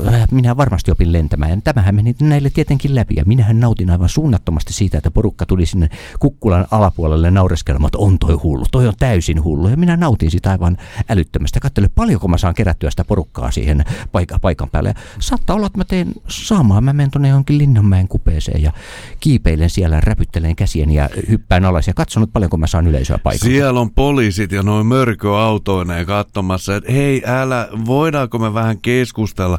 [0.08, 1.62] äh, minä varmasti opin lentämään.
[1.62, 5.90] Tämähän meni näille tietenkin läpi ja minähän nautin aivan suunnattomasti siitä, että porukka tuli sinne
[6.20, 9.68] kukkulan alapuolelle naureskelemaan, että on toi hullu, toi on täysin hullu.
[9.68, 10.78] Ja minä nautin sitä aivan
[11.10, 11.60] älyttömästä.
[11.60, 14.90] Katsele, paljonko mä saan kerättyä sitä porukkaa siihen paikan, paikan päälle.
[14.90, 16.84] Ja saattaa olla, että mä teen saamaan.
[16.84, 18.72] Mä menen tuonne johonkin Linnanmäen kupeeseen ja
[19.20, 23.54] kiipeilen siellä, räpyttelen käsiäni ja hyppään alas ja katsonut paljonko mä saan yleisöä paikalle.
[23.54, 29.58] Siellä on poliisit ja noin mörköautoineen katsomassa, että hei älä, voidaanko me vähän keskustella.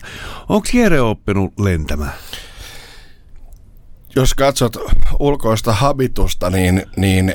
[0.48, 2.12] Onko Jere oppinut lentämään?
[4.16, 4.76] Jos katsot
[5.18, 7.34] ulkoista habitusta, niin, niin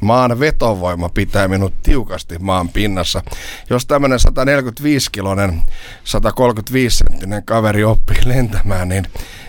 [0.00, 3.22] maan vetovoima pitää minut tiukasti maan pinnassa.
[3.70, 5.62] Jos tämmöinen 145-kilonen,
[6.04, 9.06] 135-senttinen kaveri oppii lentämään, niin,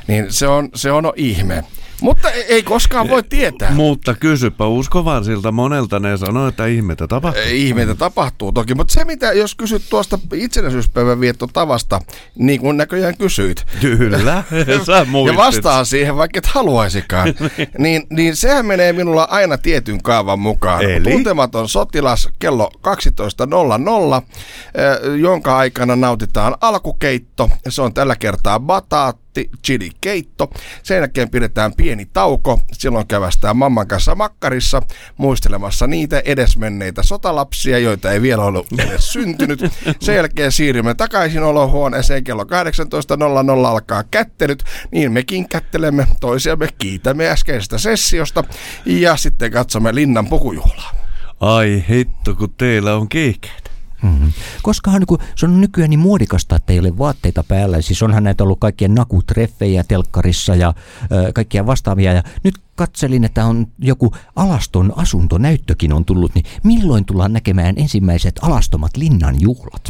[0.07, 1.63] niin se, on, se on ihme.
[2.01, 3.71] Mutta ei koskaan voi tietää.
[3.71, 7.43] Mutta kysypä uskovan siltä monelta, ne sanoo, että ihmeitä tapahtuu.
[7.51, 11.17] Ihmeitä tapahtuu toki, mutta se mitä, jos kysyt tuosta itsenäisyyspäivän
[11.53, 11.99] tavasta,
[12.35, 13.65] niin kuin näköjään kysyit.
[13.81, 14.43] Kyllä,
[14.85, 17.27] sä Ja vastaan siihen, vaikka et haluaisikaan.
[17.77, 20.83] niin, niin sehän menee minulla aina tietyn kaavan mukaan.
[20.83, 21.11] Eli?
[21.11, 24.25] Tuntematon sotilas kello 12.00,
[25.19, 27.49] jonka aikana nautitaan alkukeitto.
[27.69, 30.49] Se on tällä kertaa bataat recept chili keitto.
[30.83, 32.59] Sen jälkeen pidetään pieni tauko.
[32.73, 34.81] Silloin kävästään mamman kanssa makkarissa
[35.17, 39.59] muistelemassa niitä edesmenneitä sotalapsia, joita ei vielä ole edes syntynyt.
[39.99, 44.63] Sen jälkeen siirrymme takaisin olohuoneeseen kello 18.00 alkaa kättelyt.
[44.91, 48.43] Niin mekin kättelemme toisiamme, kiitämme äskeisestä sessiosta
[48.85, 50.91] ja sitten katsomme Linnan pukujuhlaa.
[51.39, 53.74] Ai hitto, kun teillä on kiihkeitä.
[54.05, 54.31] Mm-hmm.
[54.61, 57.81] Koskahan niin se on nykyään niin muodikasta, että ei ole vaatteita päällä.
[57.81, 60.73] Siis onhan näitä ollut kaikkien nakutreffejä telkkarissa ja
[61.11, 62.13] ö, kaikkia vastaavia.
[62.13, 68.39] Ja nyt katselin, että on joku alaston asuntonäyttökin on tullut, niin milloin tullaan näkemään ensimmäiset
[68.41, 69.89] alastomat linnan juhlat?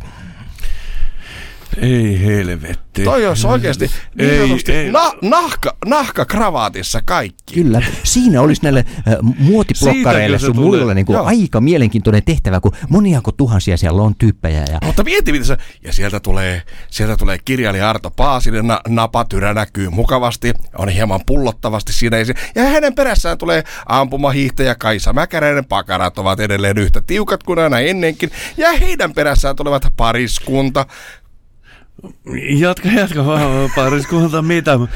[1.77, 3.03] Ei helvetti.
[3.03, 4.91] Toi olisi oikeasti niin ei, ei.
[4.91, 7.53] Na, nahka, nahka kravaatissa kaikki.
[7.53, 7.81] Kyllä.
[8.03, 13.77] Siinä olisi näille äh, muotiblokkareille sun muille niin kuin aika mielenkiintoinen tehtävä, kun moniako tuhansia
[13.77, 14.63] siellä on tyyppejä.
[14.71, 14.79] Ja...
[14.85, 15.57] Mutta mieti, mitä se...
[15.83, 21.93] Ja sieltä tulee, sieltä tulee kirjailija Arto Paasinen, na, napatyrä näkyy mukavasti, on hieman pullottavasti
[21.93, 22.17] siinä.
[22.55, 28.31] Ja hänen perässään tulee ampumahiihtäjä Kaisa Mäkäräinen, pakarat ovat edelleen yhtä tiukat kuin aina ennenkin.
[28.57, 30.85] Ja heidän perässään tulevat pariskunta,
[32.49, 34.73] Jatka, jatka vaan pariskunta mitä.
[34.73, 34.87] Äh,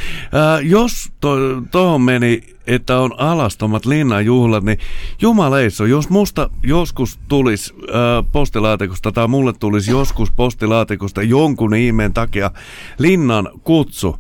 [0.62, 4.78] jos tuohon to, meni, että on alastomat linnanjuhlat, niin
[5.22, 12.52] jumaleiso, jos musta joskus tulisi äh, postilaatikosta tai mulle tulisi joskus postilaatikosta jonkun ihmeen takia
[12.98, 14.16] linnan kutsu,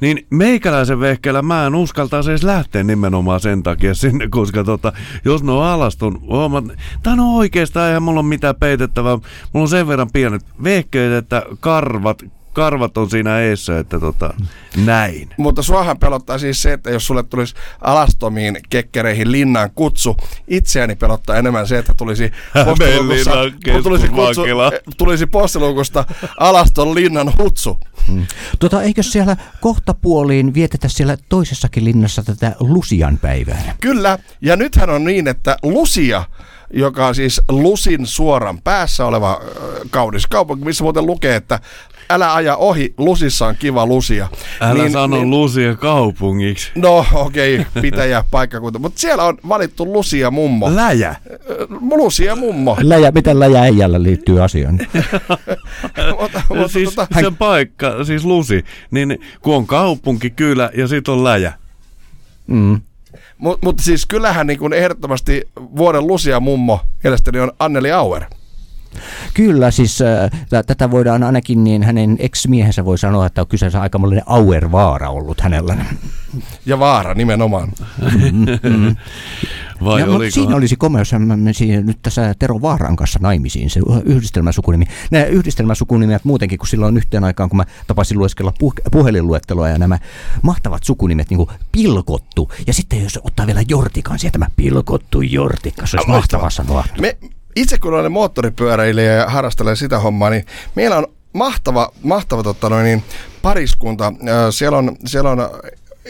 [0.00, 4.92] niin meikäläisen vehkeellä mä en uskaltaisi edes lähteä nimenomaan sen takia sinne, koska tota,
[5.24, 6.64] jos ne on alaston, huomat,
[7.02, 9.16] tää on oikeastaan eihän mulla ole mitään peitettävää,
[9.52, 14.34] mulla on sen verran pienet vehkeet, että karvat, karvat on siinä eessä, että tota,
[14.84, 15.30] näin.
[15.36, 20.16] Mutta suahan pelottaa siis se, että jos sulle tulisi alastomiin kekkereihin linnan kutsu,
[20.48, 22.32] itseäni pelottaa enemmän se, että tulisi
[22.64, 23.32] postilukusta,
[23.82, 24.42] tulisi, kutsu,
[24.98, 26.04] tulisi postilukusta
[26.40, 27.78] alaston linnan hutsu.
[28.06, 28.26] Hmm.
[28.58, 33.74] Tota, eikö siellä kohtapuoliin vietetä siellä toisessakin linnassa tätä Lusian päivää?
[33.80, 36.24] Kyllä, ja nythän on niin, että Lusia
[36.72, 39.40] joka on siis Lusin suoran päässä oleva
[39.90, 41.60] kaunis kaupunki, missä muuten lukee, että
[42.10, 44.28] älä aja ohi, Lusissa on kiva Lusia.
[44.60, 46.72] Älä niin, sano niin, Lusia kaupungiksi.
[46.74, 48.78] No okei, okay, pitäjä paikkakunta.
[48.78, 50.74] Mutta siellä on valittu Lusia mummo.
[50.74, 51.16] Läjä.
[51.80, 52.76] Lusia mummo.
[52.80, 54.74] Läjä, miten läjä äijällä liittyy asiaan?
[56.20, 57.20] mutta, mutta, siis tota...
[57.20, 61.52] se paikka, siis Lusi, niin kun on kaupunki, kylä ja sitten on läjä.
[62.46, 62.80] Mm.
[63.38, 68.24] Mutta mut siis kyllähän niin kuin ehdottomasti vuoden Lusia mummo mielestäni on Anneli Auer.
[69.34, 70.30] Kyllä, siis äh,
[70.66, 75.76] tätä voidaan ainakin, niin hänen ex-miehensä voi sanoa, että on kyseessä aikamoinen Auer-vaara ollut hänellä.
[76.66, 77.68] Ja vaara nimenomaan.
[78.00, 78.96] Mm-hmm.
[79.84, 80.30] Vai ja, oliko?
[80.30, 84.84] Siinä olisi komeus, mä menisin nyt tässä Tero Vaaran kanssa naimisiin, se yhdistelmäsukunimi.
[85.10, 89.98] Nämä yhdistelmäsukunimet muutenkin, kun silloin yhteen aikaan, kun mä tapasin lueskella puh- puhelinluetteloa ja nämä
[90.42, 92.52] mahtavat sukunimet niin kuin pilkottu.
[92.66, 96.84] Ja sitten jos ottaa vielä jortikan sieltä, tämä pilkottu jortikka, se olisi mahtava sanoa.
[97.00, 97.16] Me,
[97.56, 102.84] itse kun olen moottoripyöräilijä ja harrastelen sitä hommaa, niin meillä on mahtava, mahtava totta noin,
[102.84, 103.04] niin
[103.42, 104.12] pariskunta.
[104.50, 105.50] Siellä on, siellä on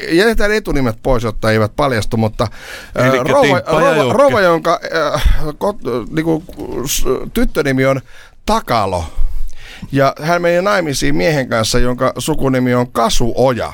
[0.09, 2.49] jätetään etunimet pois, jotta eivät paljastu, mutta
[2.95, 4.81] Elikkä rouva, rouva, rouva, jonka
[5.15, 5.23] äh,
[5.59, 5.77] kot,
[6.11, 6.45] niinku,
[7.35, 8.01] tyttönimi on
[8.47, 9.05] Takalo.
[9.93, 13.73] Ja hän meni naimisiin miehen kanssa, jonka sukunimi on Kasuoja.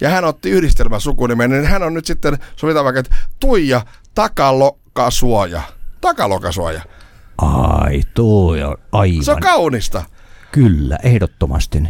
[0.00, 3.80] Ja hän otti yhdistelmän sukunimen, niin hän on nyt sitten, sovitaan vaikka, että Tuija
[4.14, 5.62] Takalo Kasuoja.
[6.00, 6.82] Takalo Kasuoja.
[7.42, 9.24] Ai, toi on aivan.
[9.24, 10.02] Se on kaunista.
[10.52, 11.82] Kyllä, ehdottomasti.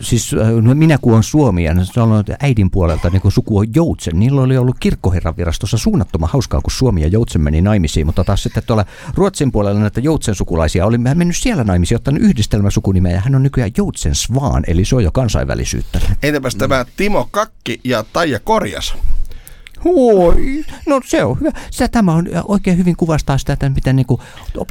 [0.00, 3.66] Siis no minä kun on Suomi ja sanon, että äidin puolelta niin kun suku on
[3.74, 8.24] Joutsen, niillä oli ollut kirkkoherran virastossa suunnattoman hauskaa, kun Suomi ja Joutsen meni naimisiin, mutta
[8.24, 13.12] taas sitten tuolla Ruotsin puolella näitä Joutsen sukulaisia oli hän mennyt siellä naimisiin, ottanut yhdistelmäsukunimeä
[13.12, 16.00] ja hän on nykyään Joutsen Svaan, eli se on jo kansainvälisyyttä.
[16.22, 18.94] Entäpäs tämä Timo Kakki ja Taija Korjas?
[19.84, 21.50] Oi, no se on hyvä.
[21.70, 24.20] Sitä, tämä on oikein hyvin kuvastaa sitä, että miten niin kuin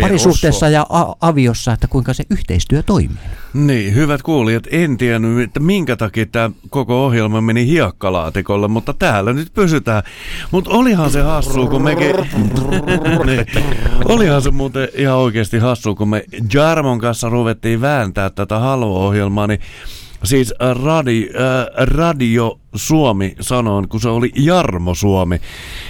[0.01, 3.17] parisuhteessa ja a- aviossa, että kuinka se yhteistyö toimii.
[3.53, 9.33] Niin, hyvät kuulijat, en tiennyt, että minkä takia tämä koko ohjelma meni hiekkalaatikolle, mutta täällä
[9.33, 10.03] nyt pysytään.
[10.51, 12.15] Mutta olihan se hassu, kun mekin...
[13.25, 13.45] niin.
[14.05, 19.59] Olihan se muuten ihan oikeasti hassu, kun me Jarmon kanssa ruvettiin vääntää tätä Halo-ohjelmaa, niin
[20.23, 25.41] Siis äh, radi, äh, Radio Suomi sanoin, kun se oli Jarmo Suomi.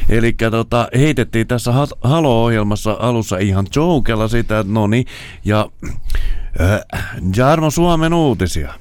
[0.10, 5.06] Eli tota, heitettiin tässä ha- Halo-ohjelmassa alussa ihan jokella sitä, että no niin,
[5.46, 5.70] ja
[6.62, 6.80] äh,
[7.36, 8.74] Jarmo Suomen uutisia.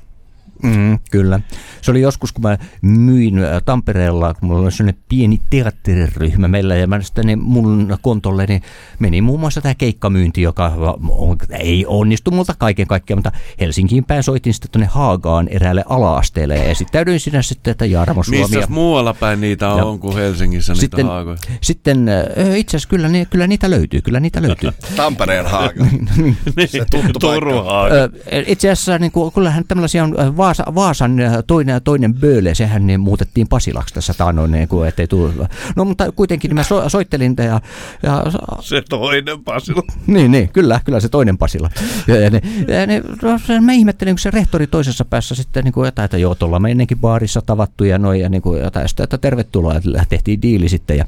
[0.62, 1.40] Mm, kyllä.
[1.82, 6.76] Se oli joskus, kun mä myin ä, Tampereella, kun mulla oli sellainen pieni teatteriryhmä meillä,
[6.76, 8.60] ja mä sitten niin mun kontolleni
[8.98, 10.72] meni muun muassa tämä keikkamyynti, joka
[11.08, 16.56] on, ei onnistu multa kaiken kaikkiaan, mutta Helsinkiin päin soitin sitten tuonne Haagaan eräälle ala-asteelle,
[16.56, 18.38] ja esittäydyin sinä sitten, että Jarmo Suomi.
[18.40, 21.36] Missä muualla päin niitä on, Ja on kuin Helsingissä niitä sitten, haakoja?
[21.60, 22.22] sitten ö,
[22.56, 24.70] itse asiassa kyllä, kyllä niitä löytyy, kyllä niitä löytyy.
[24.96, 25.84] Tampereen haaga.
[26.66, 27.94] se tuttu Turun haaga.
[27.94, 28.10] Ö,
[28.46, 32.86] Itse asiassa niin kuin, kyllähän tämmöisiä on Vaasa, Vaasan ö, toinen ja toinen Böle, sehän
[32.86, 35.32] niin muutettiin Pasilaksi tässä taannoin, niin kuin, ettei tule.
[35.76, 37.60] No mutta kuitenkin niin mä so, soittelin ja,
[38.02, 38.24] ja
[38.60, 39.82] Se toinen Pasila.
[40.06, 41.70] niin, niin, kyllä, kyllä se toinen Pasila.
[42.06, 45.72] Ja, ja, ne, ja ne, no, mä ihmettelin, kun se rehtori toisessa päässä sitten niin
[45.72, 48.88] kuin jotain, että joo, tuolla me ennenkin baarissa tavattu ja noin, ja niin kuin jotain,
[48.88, 50.96] sitten, että tervetuloa, että tehtiin diili sitten.
[50.96, 51.04] Ja,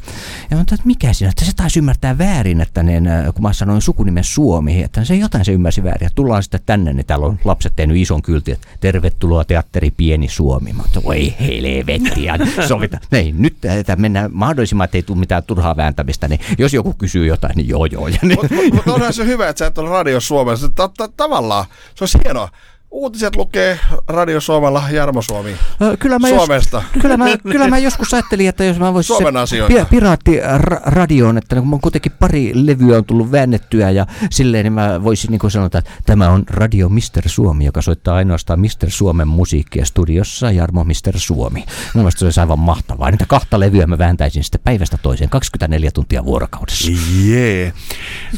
[0.50, 3.00] ja mä että mikä siinä, että se taisi ymmärtää väärin, että ne,
[3.34, 6.06] kun mä sanoin sukunimen Suomi, että se jotain se ymmärsi väärin.
[6.06, 10.28] Ja tullaan sitten tänne, niin täällä on lapset tehnyt ison kyltin, että tervetuloa teatteri Pieni
[10.28, 10.70] Suomi.
[10.78, 12.98] Ajattelin, voi helvettiä, sovita.
[13.12, 17.26] Ei, nyt että mennään mahdollisimman, että ei tule mitään turhaa vääntämistä, niin jos joku kysyy
[17.26, 18.08] jotain, niin joo joo.
[18.08, 20.68] Niin, Mutta mut onhan se hyvä, että sä et ole Radio Suomessa.
[20.68, 21.64] Ta- ta- tavallaan
[21.94, 22.48] se olisi hienoa.
[22.90, 25.56] Uutiset lukee Radio Suomella Jarmo Suomi.
[25.98, 26.76] Kyllä mä, Suomesta.
[26.76, 29.84] Jos, kyllä, mä, kyllä mä joskus ajattelin, että jos mä voisin Suomen se asioita.
[29.84, 35.30] piraattiradioon, että kun mun kuitenkin pari levyä on tullut väännettyä ja silleen, niin mä voisin
[35.30, 40.50] niin sanoa, että tämä on Radio Mister Suomi, joka soittaa ainoastaan Mister Suomen musiikkia studiossa
[40.50, 41.60] Jarmo Mister Suomi.
[41.94, 43.10] Mun mielestä se olisi aivan mahtavaa.
[43.10, 46.90] Niitä kahta levyä mä vääntäisin sitten päivästä toiseen 24 tuntia vuorokaudessa.
[47.24, 47.72] Jee.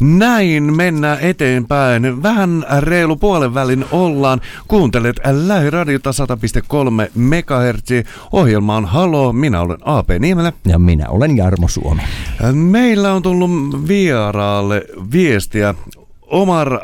[0.01, 2.23] Näin mennään eteenpäin.
[2.23, 4.40] Vähän reilu puolen välin ollaan.
[4.67, 8.07] Kuuntelet Lähiradiota 100,3 MHz.
[8.31, 10.53] Ohjelma on Halo, minä olen AP Niemelä.
[10.65, 12.01] Ja minä olen Jarmo Suomi.
[12.53, 15.75] Meillä on tullut vieraalle viestiä.
[16.21, 16.81] Omar, äh,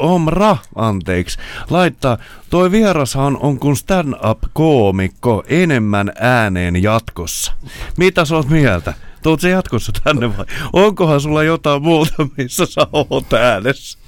[0.00, 1.38] Omra, anteeksi,
[1.70, 2.18] laittaa,
[2.50, 7.52] toi vierashan on kuin stand-up-koomikko enemmän ääneen jatkossa.
[7.96, 8.94] Mitä sä oot mieltä?
[9.22, 10.46] Tuut se jatkossa tänne vai?
[10.72, 13.98] Onkohan sulla jotain muuta, missä sä oot äänessä?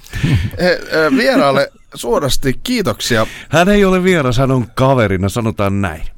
[1.17, 3.27] Vieraalle suorasti kiitoksia.
[3.49, 6.12] Hän ei ole vieras, hän on kaverina, sanotaan näin.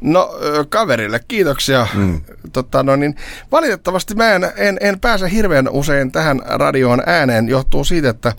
[0.00, 0.30] No
[0.68, 1.86] kaverille kiitoksia.
[1.94, 2.20] Mm.
[2.52, 3.16] Tota, no niin,
[3.52, 7.48] valitettavasti mä en, en, en pääse hirveän usein tähän radioon ääneen.
[7.48, 8.32] Johtuu siitä, että...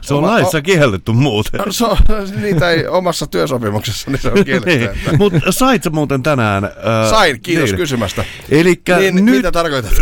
[0.00, 1.60] Se on oma- laissa kielletty muuten.
[1.60, 1.96] o, so,
[2.42, 4.78] niitä ei omassa työsopimuksessa, niin se on kielletty.
[4.78, 5.18] Niin.
[5.18, 6.64] Mutta sait sä muuten tänään...
[6.64, 7.76] Äh, Sain, kiitos niin.
[7.76, 8.24] kysymästä.
[8.50, 9.36] Elikkä Niin, nyt...
[9.36, 9.92] mitä tarkoitat?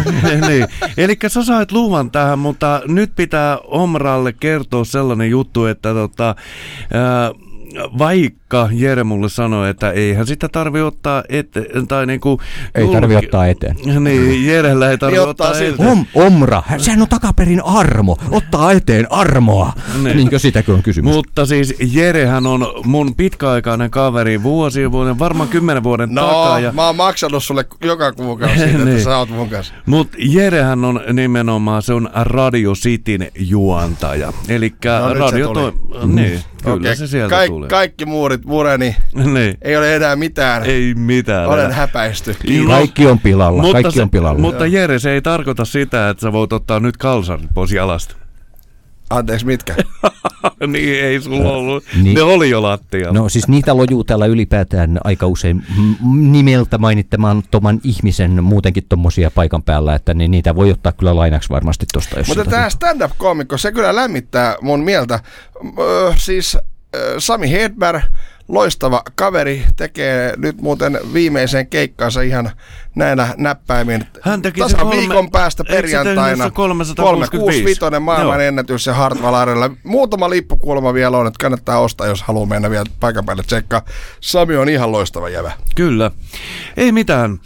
[0.48, 0.66] niin.
[0.96, 6.34] Eli sä sait luvan tähän, mutta nyt pitää Omralle kertoa sellainen juttu, että tota,
[6.92, 7.30] ää,
[7.98, 12.40] vaikka vaikka Jere mulle sanoi, että eihän sitä tarvi ottaa eteen, tai niinku...
[12.74, 13.00] Ei julki...
[13.00, 13.76] tarvi ottaa eteen.
[14.00, 15.88] Niin, Jerellä ei tarvi ottaa, ottaa eteen.
[15.88, 19.72] Om, omra, sehän on takaperin armo, ottaa eteen armoa.
[20.02, 20.16] Niin.
[20.16, 21.14] Niinkö sitäkö on kysymys?
[21.14, 26.60] Mutta siis Jerehän on mun pitkäaikainen kaveri vuosi vuoden, varmaan kymmenen vuoden no, takaa.
[26.60, 26.72] Ja...
[26.72, 28.88] mä oon maksanut sulle joka kuukausi siitä, niin.
[28.88, 29.74] että sä oot mun kanssa.
[29.86, 34.32] Mut Jerehän on nimenomaan, se on Radio Cityn juontaja.
[34.48, 35.54] Eli no, radio...
[35.54, 35.74] To...
[36.06, 36.96] Niin, kyllä okay.
[36.96, 37.68] se sieltä Kaik- tulee.
[37.68, 38.06] Kaikki
[38.44, 38.96] muurit mureni.
[39.34, 39.58] niin.
[39.62, 40.64] Ei ole enää mitään.
[40.64, 41.48] Ei mitään.
[41.48, 41.76] Olen enää.
[41.76, 42.36] häpäisty.
[42.66, 43.62] Kaikki on pilalla.
[43.62, 44.40] Mutta kaikki se, on pilalla.
[44.40, 48.16] Mutta Jere, se ei tarkoita sitä, että sä voit ottaa nyt kalsarit pois jalasta.
[49.10, 49.74] Anteeksi, mitkä?
[50.66, 51.84] niin, ei sulla ollut.
[52.02, 52.14] Niin.
[52.14, 53.20] Ne oli jo lattialla.
[53.20, 55.62] No siis niitä lojuu täällä ylipäätään aika usein
[56.16, 61.50] nimeltä mainittamaan toman ihmisen muutenkin tommosia paikan päällä, että niin niitä voi ottaa kyllä lainaksi
[61.50, 62.16] varmasti tosta.
[62.28, 65.20] Mutta tämä stand-up-komikko, se kyllä lämmittää mun mieltä.
[65.78, 66.58] Öö, siis
[67.18, 68.02] Sami Hedberg,
[68.48, 72.50] loistava kaveri, tekee nyt muuten viimeisen keikkansa ihan
[72.96, 74.04] näinä näppäimin.
[74.22, 76.50] Hän teki Tasan kolme, viikon päästä perjantaina.
[76.50, 78.48] 365 maailman Joo.
[78.48, 79.34] ennätys ja Hartwall
[79.84, 83.82] Muutama lippukulma vielä on, että kannattaa ostaa, jos haluaa mennä vielä paikan päälle tsekkaa.
[84.20, 85.52] Sami on ihan loistava jävä.
[85.74, 86.10] Kyllä.
[86.76, 87.40] Ei mitään.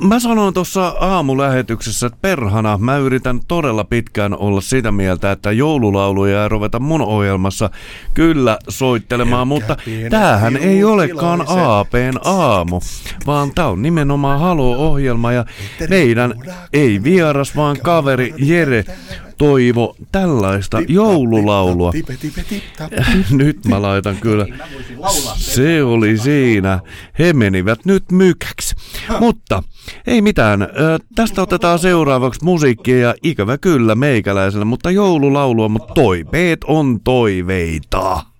[0.00, 6.42] Mä sanoin tuossa aamulähetyksessä, että perhana mä yritän todella pitkään olla sitä mieltä, että joululauluja
[6.42, 7.70] ei ruveta mun ohjelmassa
[8.14, 9.76] kyllä soittelemaan, mutta
[10.10, 12.80] tämähän ei olekaan APn aamu,
[13.26, 15.44] vaan tää on nimenomaan Halo ohjelma ja
[15.88, 16.34] meidän
[16.72, 18.84] ei vieras vaan kaveri Jere
[19.38, 21.92] toivo tällaista joululaulua.
[23.30, 24.46] Nyt mä laitan kyllä.
[25.36, 26.80] Se oli siinä.
[27.18, 28.74] He menivät nyt mykäksi.
[29.20, 29.62] Mutta
[30.06, 30.68] ei mitään.
[31.14, 38.33] Tästä otetaan seuraavaksi musiikkia ja ikävä kyllä meikäläisellä, mutta joululaulua, mutta toiveet on toiveita.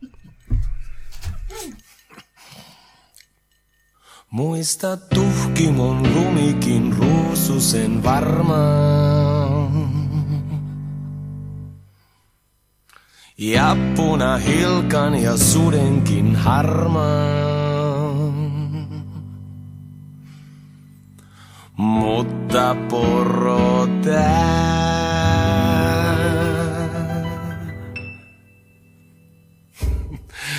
[4.35, 9.73] Muista tuhkimon lumikin ruususen varmaan.
[13.39, 17.15] Ja puna hilkan ja sudenkin harmaan.
[21.77, 23.87] Mutta poro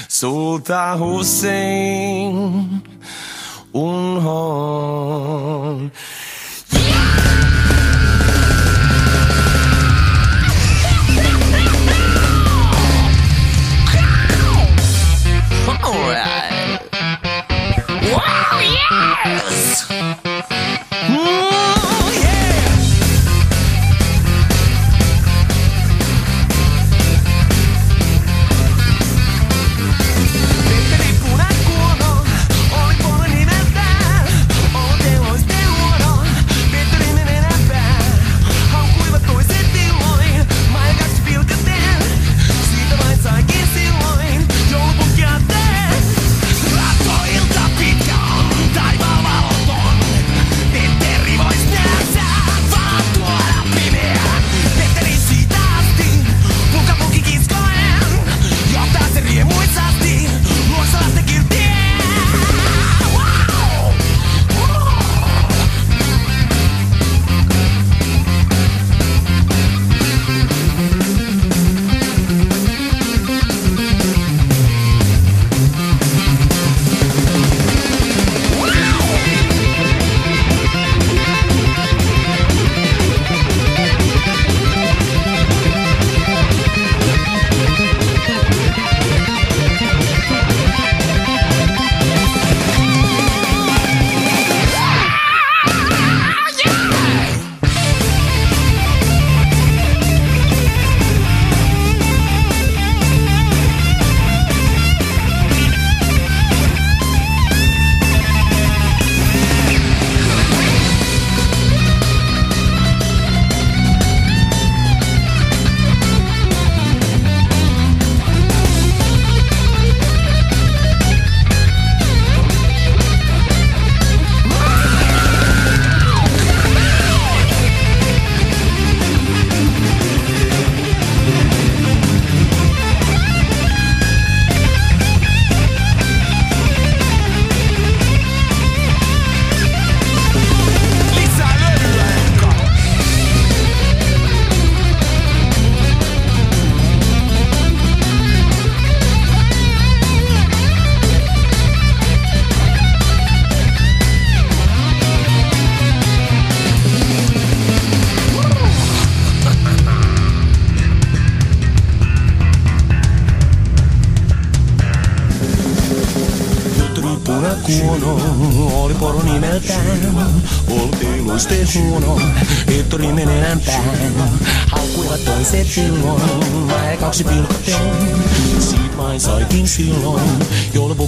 [0.07, 2.74] Sulta Hussein
[3.75, 5.24] unhol.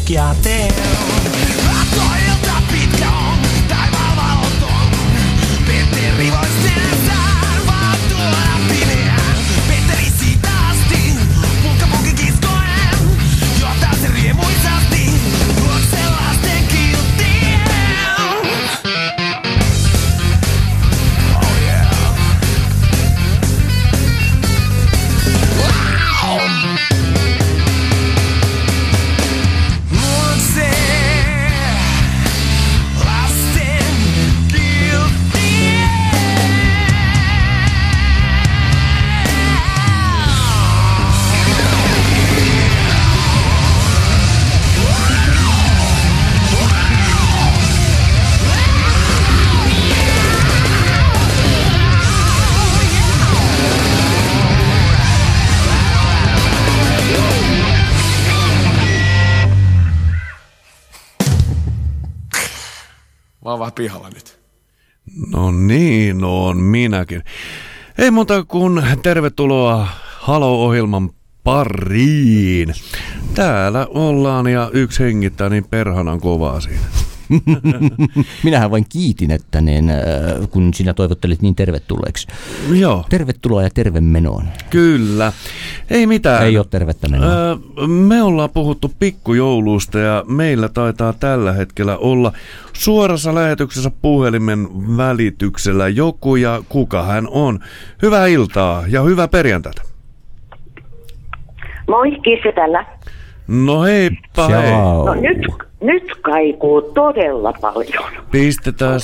[0.08, 0.67] Joulupukkia teen.
[63.78, 64.40] Pihalla nyt.
[65.32, 67.24] No niin, on minäkin.
[67.98, 69.88] Ei muuta kuin tervetuloa
[70.20, 71.10] Halo-ohjelman
[71.44, 72.74] pariin.
[73.34, 77.07] Täällä ollaan ja yksi hengittää niin perhanan kovaa siinä.
[78.44, 79.98] Minähän vain kiitin, että niin, äh,
[80.52, 82.28] kun sinä toivottelit niin tervetulleeksi.
[82.74, 84.44] Joo, Tervetuloa ja terve menoon.
[84.70, 85.34] kyllä.
[85.90, 86.44] Ei mitään.
[86.46, 87.30] Ei ole tervettä menoa.
[87.30, 87.56] Öö,
[87.88, 92.34] me ollaan puhuttu pikkujoulusta ja meillä taitaa tällä hetkellä olla
[92.74, 94.68] suorassa lähetyksessä puhelimen
[94.98, 97.60] välityksellä joku ja kuka hän on.
[98.02, 99.82] Hyvää iltaa ja hyvää perjantaita.
[101.88, 102.86] Moi, Kisse tällä.
[103.48, 104.72] No heippa hei.
[104.72, 108.04] No nyt, nyt kaikuu todella paljon.
[108.32, 109.00] Pistetään.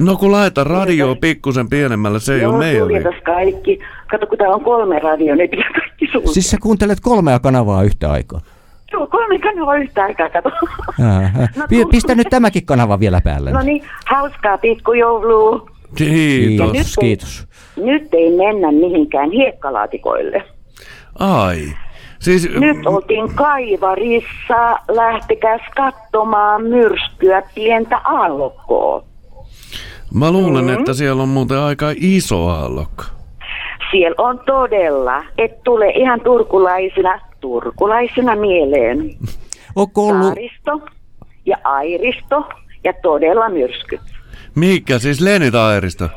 [0.00, 3.10] No kun laita radio pikkusen pienemmällä, se ei Joo, ole vika.
[3.24, 3.78] kaikki.
[4.10, 6.32] Kato, kun täällä on kolme radio, niin pitää kaikki suljeta.
[6.32, 8.40] Siis sä kuuntelet kolmea kanavaa yhtä aikaa.
[8.92, 10.50] Joo, kolme kanavaa yhtä aikaa, kato.
[11.02, 13.50] Ää, No, Pistä nyt tämäkin kanava vielä päälle.
[13.52, 15.66] No niin, hauskaa pikkujoulua.
[15.94, 16.70] Kiitos.
[16.72, 17.46] Kiitos, kiitos.
[17.76, 20.42] Nyt ei mennä mihinkään hiekkalaatikoille.
[21.18, 21.58] Ai.
[22.24, 29.04] Siis, Nyt oltiin kaivarissa, lähtekäs katsomaan myrskyä pientä aallokkoa.
[30.14, 30.32] mä Mm.
[30.32, 33.04] luulen, että siellä on muuten aika iso aallokko.
[33.90, 38.98] Siellä on todella, et tule ihan turkulaisena, turkulaisena mieleen.
[39.76, 40.22] Onko ollut...
[40.24, 40.80] Saaristo
[41.46, 42.48] ja Airisto
[42.84, 44.00] ja todella myrskyt.
[44.54, 46.08] Mikä siis Lenitairisto?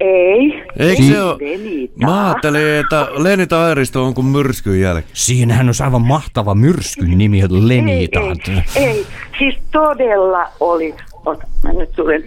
[0.00, 0.64] Ei.
[0.78, 1.36] Eikö ei se ole?
[1.40, 2.06] Lenita.
[2.06, 5.10] Mä ajattelin, että Lenitairisto on kuin myrskyn jälkeen.
[5.12, 8.20] Siinähän on aivan mahtava myrskyn nimi, ei, Lenita.
[8.20, 9.06] ei, ei,
[9.38, 10.94] siis todella oli.
[11.26, 12.22] Ota, mä nyt tulen.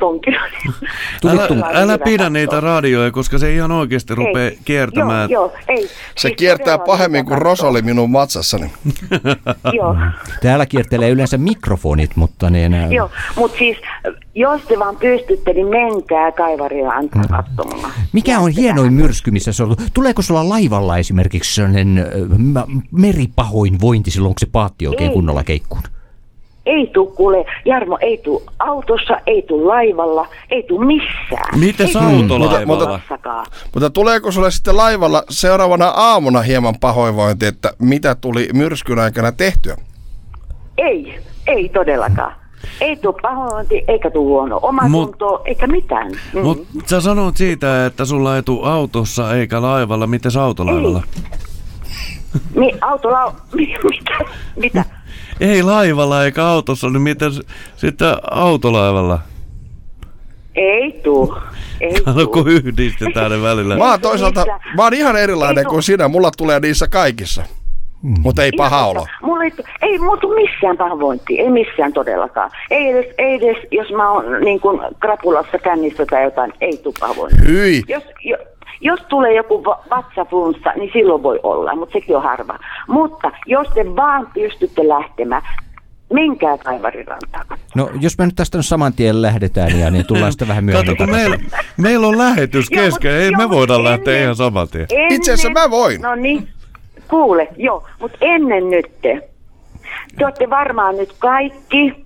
[1.27, 5.29] Älä, älä pidä niitä radioja, koska se ihan oikeasti rupeaa kiertämään.
[5.29, 5.87] Joo, joo, ei.
[5.87, 8.71] Se Siis kiertää pahemmin kuin Rosoli minun matsassani.
[9.77, 9.95] Joo.
[10.41, 12.91] Täällä kiertelee yleensä mikrofonit, mutta niin...
[12.91, 13.77] Joo, mutta siis
[14.35, 17.91] jos te vaan pystytte, niin menkää kaivaria antaa katsomaan.
[18.13, 19.81] Mikä on hienoin myrsky, missä se on ollut?
[19.93, 22.07] Tuleeko sulla laivalla esimerkiksi sellainen
[22.91, 25.13] meripahoinvointi silloin, kun se paatti oikein Ei.
[25.13, 25.83] kunnolla keikkuun?
[26.71, 31.63] Ei tuu kuule, Jarmo, ei tuu autossa, ei tuu laivalla, ei tuu missään.
[31.63, 32.85] Ei autolaivalla?
[32.85, 33.45] tuu massakaan.
[33.73, 39.77] Mutta tuleeko sulle sitten laivalla seuraavana aamuna hieman pahoinvointi, että mitä tuli myrskyn aikana tehtyä?
[40.77, 42.35] Ei, ei todellakaan.
[42.81, 46.11] Ei tuu pahointi, eikä tuu huono omatuntoa, Mut- eikä mitään.
[46.33, 46.41] Mm.
[46.41, 50.07] Mut sä sanoit siitä, että sulla ei tuu autossa eikä laivalla.
[50.07, 51.03] Mites autolaivalla?
[52.55, 53.35] Mi, autola...
[53.53, 54.33] Mi, mitä?
[54.55, 54.85] Mitä?
[55.41, 57.31] Ei laivalla eikä autossa, niin miten
[57.75, 59.19] sitten autolaivalla?
[60.55, 61.37] Ei tuu.
[61.79, 63.77] Ei Kato, kun yhdistetään ne välillä.
[63.77, 66.07] Mä oon toisaalta, mä oon ihan erilainen kuin sinä.
[66.07, 67.43] Mulla tulee niissä kaikissa.
[68.01, 69.05] Mutta ei paha olo.
[69.21, 72.51] Mulla ei, ei muutu missään pahoinvointia, ei missään todellakaan.
[72.71, 76.93] Ei edes, ei edes jos mä oon niin kuin krapulassa kännissä tai jotain, ei tuu
[76.99, 77.47] pahoinvointia.
[77.47, 77.83] Hyi.
[77.87, 78.37] Jos, jo,
[78.81, 82.59] jos tulee joku va- vatsaflunssa, niin silloin voi olla, mutta sekin on harva.
[82.87, 85.41] Mutta jos te vaan pystytte lähtemään,
[86.13, 87.45] menkää kaivarirantaan.
[87.75, 90.97] No, jos me nyt tästä nyt saman tien lähdetään ja niin tullaan sitten vähän myöhemmin
[90.97, 91.37] Kato, meillä,
[91.77, 94.85] meillä on lähetys kesken, ei joo, me voida lähteä ennen- ihan saman tien.
[94.89, 96.01] Ennen, Itse asiassa mä voin.
[96.01, 96.47] No niin,
[97.07, 99.29] kuule, joo, mutta ennen nyt te.
[100.17, 102.05] Te olette varmaan nyt kaikki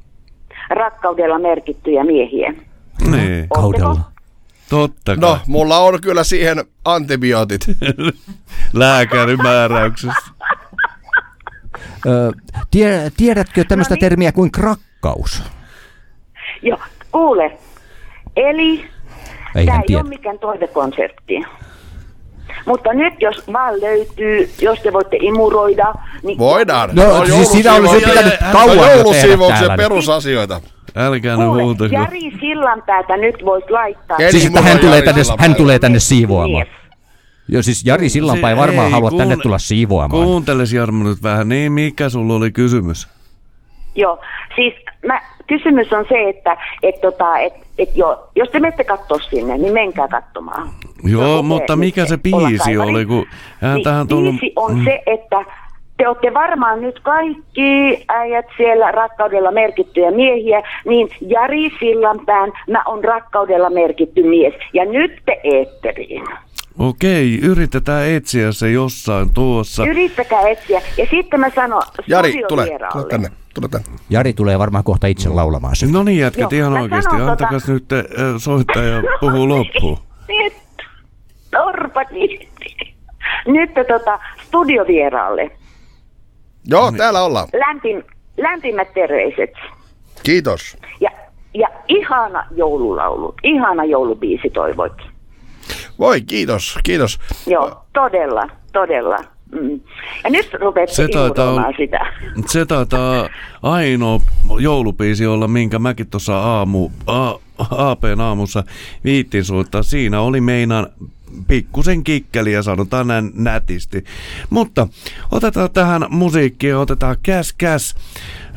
[0.70, 2.54] rakkaudella merkittyjä miehiä.
[3.12, 3.98] Niin, Kaudella.
[4.70, 5.18] Totta kai.
[5.18, 7.62] No, mulla on kyllä siihen antibiootit.
[8.74, 10.32] Lääkärin määräyksessä.
[12.06, 12.32] Ö,
[12.72, 14.00] tie, tiedätkö tämmöistä No niin.
[14.00, 15.44] termiä kuin krakkaus?
[16.62, 16.80] Joo,
[17.12, 17.58] kuule.
[18.36, 18.86] Eli
[19.56, 20.02] Ei tämä ei tiedä.
[20.02, 21.44] ole mikään toivekonsertti.
[22.66, 25.94] Mutta nyt jos vaan löytyy, jos te voitte imuroida,
[26.24, 26.38] niin...
[26.38, 26.90] Voidaan.
[26.94, 29.78] No, siis siinä olisi pitänyt No, kauan jo tehdä joulusiivouksen täällä.
[29.78, 30.62] perusasioita.
[30.96, 31.94] Älkää nyt Kuule, huutako.
[31.96, 34.18] Jari Sillanpäätä nyt voisi laittaa.
[34.20, 36.68] Eli Siis että hän tulee tänne, hän tulee tänne siivoamaan.
[36.68, 36.86] Mies.
[37.48, 40.24] Joo, siis Jari Sillanpää ei varmaan ei, halua kuun- tänne tulla siivoamaan.
[40.26, 43.08] Kuunteles Jarmo nyt vähän, niin mikä sulla oli kysymys?
[43.96, 44.20] Joo,
[44.56, 44.74] siis
[45.06, 49.58] mä, kysymys on se, että et, tota, et, et jo, jos te menette katsoa sinne,
[49.58, 50.70] niin menkää katsomaan.
[51.04, 53.26] Joo, Se on mutta upea mikä se biisi oli, kun
[53.62, 54.36] hän niin, tähän tullut...
[54.40, 54.84] Biisi on Mm.
[54.84, 55.38] se, että
[55.98, 63.04] te olette varmaan nyt kaikki äijät siellä rakkaudella merkittyjä miehiä, niin Jari Sillanpään mä on
[63.04, 64.54] rakkaudella merkitty mies.
[64.74, 66.24] Ja nyt te eetteriin.
[66.80, 69.86] Okei, yritetään etsiä se jossain tuossa.
[69.86, 70.82] Yrittäkää etsiä.
[70.98, 73.30] Ja sitten mä sanon Jari, tule, tule tänne.
[73.54, 73.88] Tule tänne.
[74.10, 75.92] Jari tulee varmaan kohta itse laulamaan sen.
[75.92, 77.12] No niin, jätkät, Joo, ihan mä oikeasti.
[77.12, 78.04] sanon tota- Antakas nyt äh,
[78.38, 79.98] soittaa ja puhuu loppuun.
[80.28, 80.54] Nyt,
[81.52, 82.50] torpati.
[83.48, 85.52] Nyt tota, studiovieraalle.
[86.68, 87.48] Joo, täällä ollaan.
[87.68, 88.04] Lämpim,
[88.38, 89.52] lämpimät terveiset.
[90.24, 90.78] Kiitos.
[91.02, 91.10] Ja,
[91.54, 94.94] ja ihana joululaulu, ihana joulubiisi toivoit.
[96.00, 97.20] Voi, kiitos, kiitos.
[97.48, 99.18] Joo, todella, todella.
[99.52, 99.80] Mm.
[100.24, 102.00] Ja nyt rupeat Se taitaa sitä.
[102.52, 103.30] Se taitaa
[103.64, 104.20] ainoa
[104.60, 107.34] joulupiisi olla, minkä mäkin tuossa aamu, a,
[107.70, 108.64] APn aamussa
[109.04, 109.84] viittin soittaa.
[109.84, 110.88] Siinä oli meinaan
[111.48, 114.04] pikkusen kikkeliä, sanotaan näin nätisti.
[114.50, 114.88] Mutta
[115.32, 117.96] otetaan tähän musiikkia, otetaan käs käs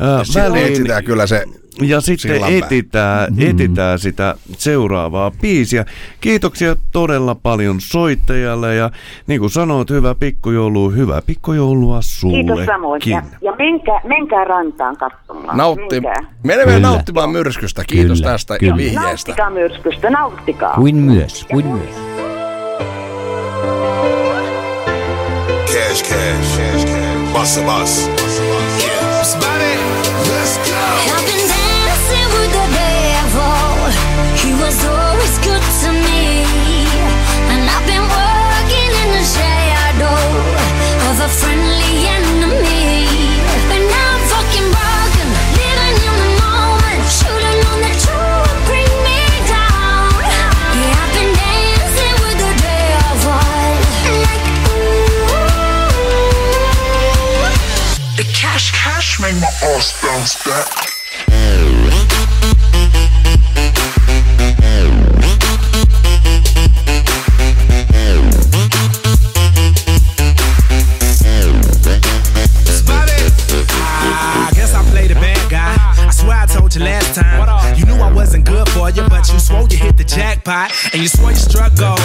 [0.02, 1.44] äh, Sitten etsitään kyllä se
[1.82, 5.84] ja sitten etitään, etitään sitä seuraavaa biisiä.
[6.20, 8.90] Kiitoksia todella paljon soittajalle ja
[9.26, 12.36] niin kuin sanoit, hyvä pikkujoulu, hyvä pikkujoulua sulle.
[12.36, 13.02] Kiitos samoin.
[13.06, 15.56] Ja, ja menkää, menkää rantaan katsomaan.
[15.56, 16.00] nautti.
[16.00, 16.34] Menkää.
[16.44, 17.84] Menemme nauttimaan myrskystä.
[17.86, 18.76] Kiitos Kyllä, tästä kyllä.
[18.76, 19.02] vihjeestä.
[19.02, 20.74] Nauttikaa myrskystä, nauttikaa.
[20.74, 21.94] Kuin myös, kuin myös.
[26.02, 27.32] cash, cash.
[27.32, 28.27] Bassa, bassa.
[59.32, 60.97] Make my ass bounce back.
[78.18, 80.74] Wasn't good for you, but you swore you hit the jackpot.
[80.92, 82.02] And you swore you struck gold.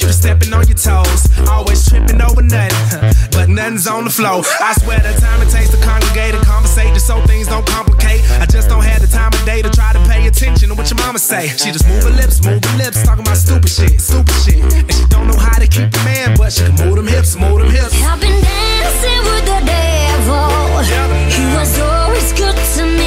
[0.00, 1.28] You was stepping on your toes.
[1.52, 3.12] Always tripping over nothing.
[3.36, 4.42] But nothing's on the flow.
[4.60, 8.20] I swear the time it takes to congregate and conversate just so things don't complicate.
[8.40, 10.90] I just don't have the time of day to try to pay attention to what
[10.90, 11.48] your mama say.
[11.48, 14.60] She just move her lips, move her lips, talking about stupid shit, stupid shit.
[14.64, 17.36] And she don't know how to keep the man, but she can move them hips,
[17.36, 17.94] move them hips.
[18.02, 20.48] I've been dancing with the devil.
[21.36, 22.99] He was always good to me.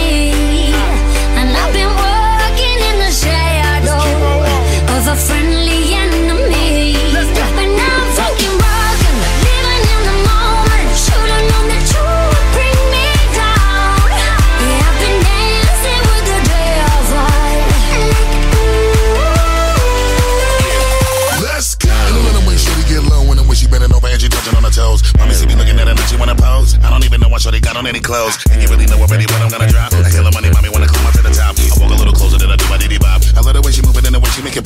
[25.17, 26.77] Mommy see me looking at her she wanna pose.
[26.83, 28.37] I don't even know why shorty got on any clothes.
[28.51, 29.72] And you really know already what I'm gonna drop.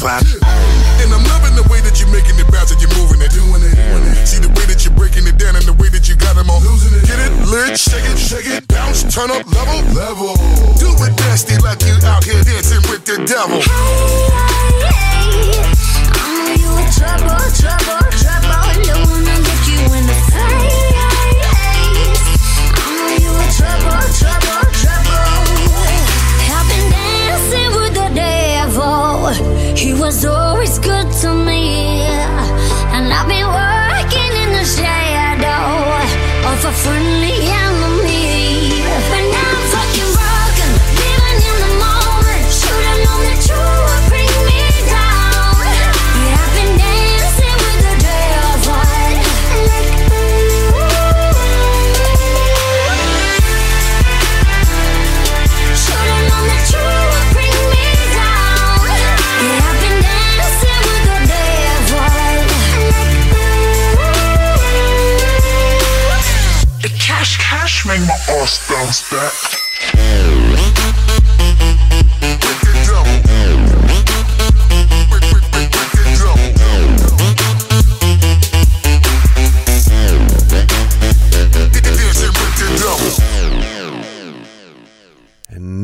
[0.08, 0.24] Pop.
[1.04, 3.60] And I'm loving the way that you're making it bounce and you're moving it, doing
[3.60, 4.16] it, doing it.
[4.24, 6.50] See the way that you're breaking it down and the way that you got them
[6.50, 7.04] on losing it.
[7.04, 10.32] Get it, lit, shake it, shake it, bounce, turn up, level, level.
[10.80, 13.60] Do it nasty like you out here dancing with the devil.
[16.88, 18.48] Trouble, trouble, trouble.
[18.48, 19.47] Don't wanna get you in the
[29.78, 32.02] He was always good to me,
[32.96, 35.66] and I've been working in the shadow
[36.50, 39.37] of a friendly enemy.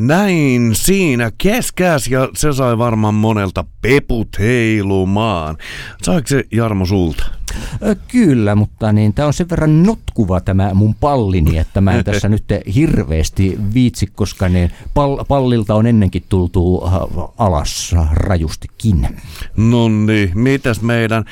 [0.06, 5.56] Näin siinä keskäs ja se sai varmaan monelta peput heilumaan.
[6.02, 7.43] Saiko se Jarmo sulta?
[7.86, 12.04] Ö, Kyllä, mutta niin, tämä on sen verran notkuva tämä mun pallini, että mä en
[12.14, 16.92] tässä nyt hirveästi viitsi, koska niin, pal- pallilta on ennenkin tultu äh,
[17.38, 19.08] alas rajustikin.
[19.56, 21.24] No niin, mitäs meidän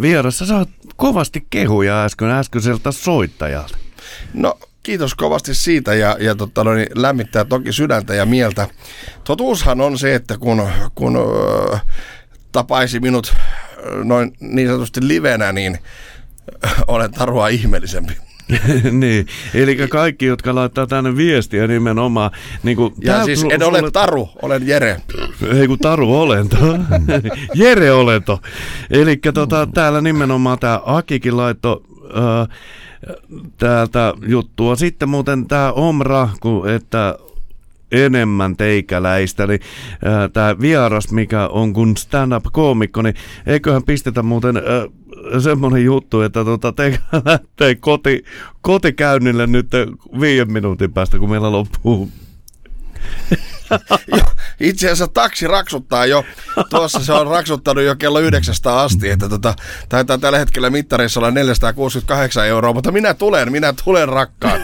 [0.00, 3.78] vieressä saat kovasti kehuja äsken äskeiseltä soittajalta.
[4.34, 8.68] No kiitos kovasti siitä ja, ja totta, no, niin lämmittää toki sydäntä ja mieltä.
[9.24, 11.78] Totuushan on se, että kun, kun ö,
[12.52, 13.34] tapaisi minut
[14.04, 15.78] noin niin sanotusti livenä, niin
[16.86, 18.12] olen tarua ihmeellisempi.
[19.00, 22.30] niin, eli kaikki, jotka laittaa tänne viestiä nimenomaan.
[22.62, 25.00] Niin kuin, Ja tää- siis en ole sulle- Taru, olen Jere.
[25.60, 26.56] Ei kun Taru Olento.
[27.54, 28.40] Jere Olento.
[28.90, 32.56] Eli tota, täällä nimenomaan tämä Akikin laitto äh,
[33.58, 34.76] täältä juttua.
[34.76, 37.18] Sitten muuten tämä Omra, kun, että
[37.94, 39.60] enemmän teikäläistä, niin
[40.06, 43.14] äh, tämä vieras, mikä on kun stand-up-koomikko, niin
[43.46, 44.62] eiköhän pistetä muuten äh,
[45.42, 48.24] semmoinen juttu, että tota, teikä lähtee koti,
[48.60, 49.70] kotikäynnille nyt
[50.20, 52.10] viiden minuutin päästä, kun meillä loppuu
[54.60, 56.24] itse asiassa taksi raksuttaa jo,
[56.70, 59.54] tuossa se on raksuttanut jo kello yhdeksästä asti, että tota,
[59.88, 64.60] taitaa tällä hetkellä mittarissa olla 468 euroa, mutta minä tulen, minä tulen rakkaat.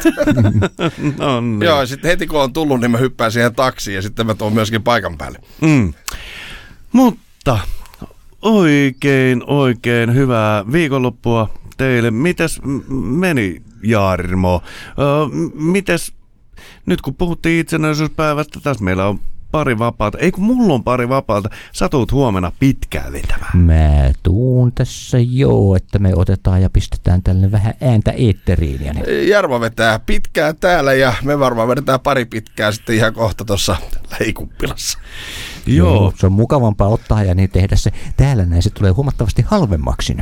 [1.19, 1.63] no, niin.
[1.63, 4.53] Joo, sitten heti kun on tullut, niin mä hyppään siihen taksiin ja sitten mä tuon
[4.53, 5.39] myöskin paikan päälle.
[5.61, 5.95] Mm.
[6.93, 7.59] Mutta
[8.43, 12.11] oikein, oikein hyvää viikonloppua teille.
[12.11, 14.63] Mites meni, Jarmo?
[14.99, 15.07] Öö,
[15.55, 16.13] mites,
[16.87, 19.21] nyt kun puhuttiin itsenäisyyspäivästä, tässä meillä on
[19.51, 20.19] pari vapaata.
[20.19, 21.49] Ei kun mulla on pari vapaata.
[21.73, 23.59] Sä tuut huomenna pitkään vetämään.
[23.59, 28.85] Mä tuun tässä joo, että me otetaan ja pistetään tälle vähän ääntä eetteriin.
[28.85, 29.29] Ja niin.
[29.29, 33.77] Jarmo vetää pitkää täällä ja me varmaan vedetään pari pitkää sitten ihan kohta tuossa
[34.11, 34.99] lähikuppilassa.
[35.67, 36.13] Joo.
[36.17, 38.63] Se on mukavampaa ottaa ja niin tehdä se täällä näin.
[38.63, 40.17] Se tulee huomattavasti halvemmaksi.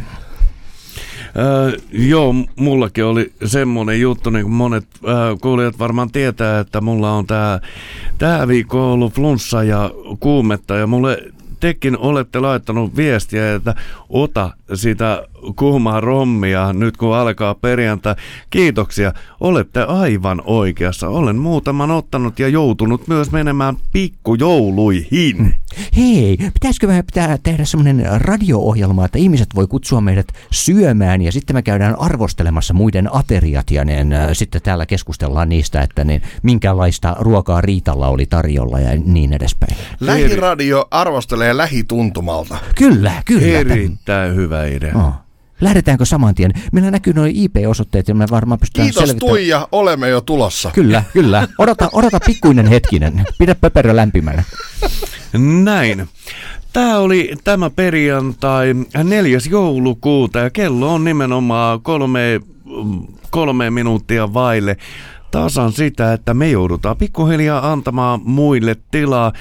[1.38, 7.12] Öö, joo, mullakin oli semmoinen juttu, niin kuin monet öö, kuulijat varmaan tietää, että mulla
[7.12, 7.60] on tää,
[8.18, 11.18] tää viikko ollut flunssa ja kuumetta ja mulle
[11.60, 13.74] tekin olette laittanut viestiä, että
[14.08, 15.22] ota sitä
[15.56, 18.14] kuumaa rommia nyt kun alkaa perjantai.
[18.50, 21.08] Kiitoksia, olette aivan oikeassa.
[21.08, 25.54] Olen muutaman ottanut ja joutunut myös menemään pikkujouluihin.
[25.96, 31.56] Hei, pitäisikö me pitää tehdä semmoinen radio-ohjelma, että ihmiset voi kutsua meidät syömään ja sitten
[31.56, 37.16] me käydään arvostelemassa muiden ateriat ja niin, äh, sitten täällä keskustellaan niistä, että niin, minkälaista
[37.18, 39.76] ruokaa Riitalla oli tarjolla ja niin edespäin.
[40.00, 42.58] Lähiradio arvostelee lähituntumalta.
[42.74, 43.58] Kyllä, kyllä.
[43.58, 44.94] Erittäin hyvä idea.
[44.94, 45.12] Oh.
[45.60, 46.52] Lähdetäänkö saman tien?
[46.72, 49.30] Meillä näkyy nuo IP-osoitteet ja me varmaan pystytään Kiitos selvittämään.
[49.30, 50.70] Tuija, olemme jo tulossa.
[50.74, 51.48] Kyllä, kyllä.
[51.58, 53.24] Odota, odota pikkuinen hetkinen.
[53.38, 54.42] Pidä pöperö lämpimänä.
[55.62, 56.08] Näin.
[56.72, 58.74] Tämä oli tämä perjantai
[59.04, 59.38] 4.
[59.50, 62.40] joulukuuta ja kello on nimenomaan kolme,
[63.30, 64.76] kolme minuuttia vaille
[65.30, 69.32] tasan sitä, että me joudutaan pikkuhiljaa antamaan muille tilaa.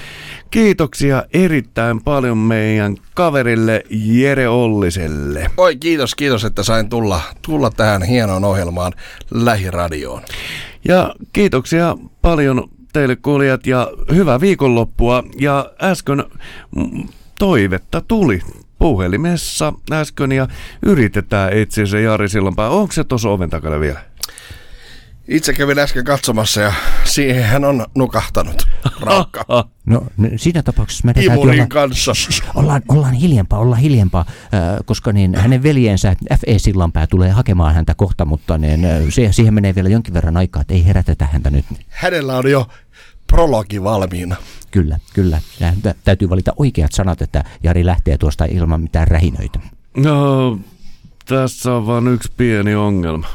[0.50, 5.50] Kiitoksia erittäin paljon meidän kaverille Jere Olliselle.
[5.56, 8.92] Oi kiitos, kiitos, että sain tulla, tulla tähän hienoon ohjelmaan
[9.30, 10.22] Lähiradioon.
[10.84, 15.22] Ja kiitoksia paljon teille kuulijat ja hyvää viikonloppua.
[15.40, 16.24] Ja äsken
[17.38, 18.40] toivetta tuli
[18.78, 20.48] puhelimessa äsken ja
[20.82, 22.68] yritetään etsiä se Jari Sillanpää.
[22.68, 24.00] Onko se tuossa oven takana vielä?
[25.28, 26.72] Itse kävin äsken katsomassa ja
[27.04, 28.68] siihen hän on nukahtanut.
[29.00, 29.44] Raukka.
[29.86, 32.12] No n- siinä tapauksessa meidän täytyy olla, Imurin kanssa.
[32.54, 36.58] ollaan, ollaan hiljempaa, ollaan hiljempaa, äh, koska niin hänen veljensä F.E.
[36.58, 40.62] Sillanpää tulee hakemaan häntä kohta, mutta niin, äh, se, siihen menee vielä jonkin verran aikaa,
[40.62, 41.64] että ei herätetä häntä nyt.
[41.88, 42.66] Hänellä on jo
[43.26, 44.36] prologi valmiina.
[44.70, 45.40] Kyllä, kyllä.
[45.82, 49.58] Tä- täytyy valita oikeat sanat, että Jari lähtee tuosta ilman mitään rähinöitä.
[49.96, 50.58] No,
[51.24, 53.26] tässä on vain yksi pieni ongelma.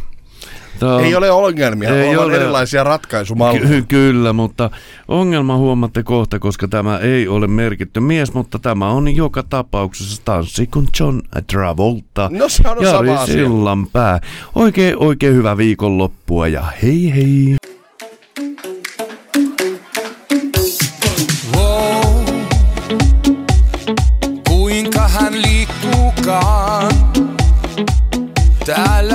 [0.80, 2.36] Tää on- Ei ole ongelmia, Ei on ole.
[2.36, 3.68] erilaisia ratkaisumalleja.
[3.68, 4.70] Ky- kyllä, mutta
[5.08, 10.68] ongelma huomatte kohta, koska tämä ei ole merkitty mies, mutta tämä on joka tapauksessa tanssi
[10.68, 11.20] kuin John
[11.52, 12.30] Travolta.
[12.34, 13.36] No se on Jari sama asia.
[13.36, 14.20] Sillanpää.
[14.56, 17.56] Oikein, oikein hyvää viikonloppua ja hei hei.
[21.56, 22.24] Wow.
[24.50, 26.92] Kuinka hän liikkuukaan?
[28.66, 29.13] Täällä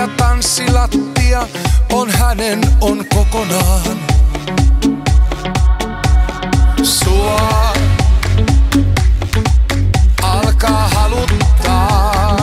[0.00, 1.48] ja tanssilattia
[1.92, 3.98] on hänen on kokonaan.
[6.82, 7.72] Sua
[10.22, 12.36] alkaa haluttaa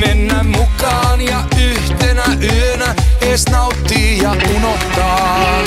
[0.00, 5.62] mennä mukaan ja yhtenä yönä es nauttii ja unohtaa.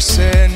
[0.00, 0.49] você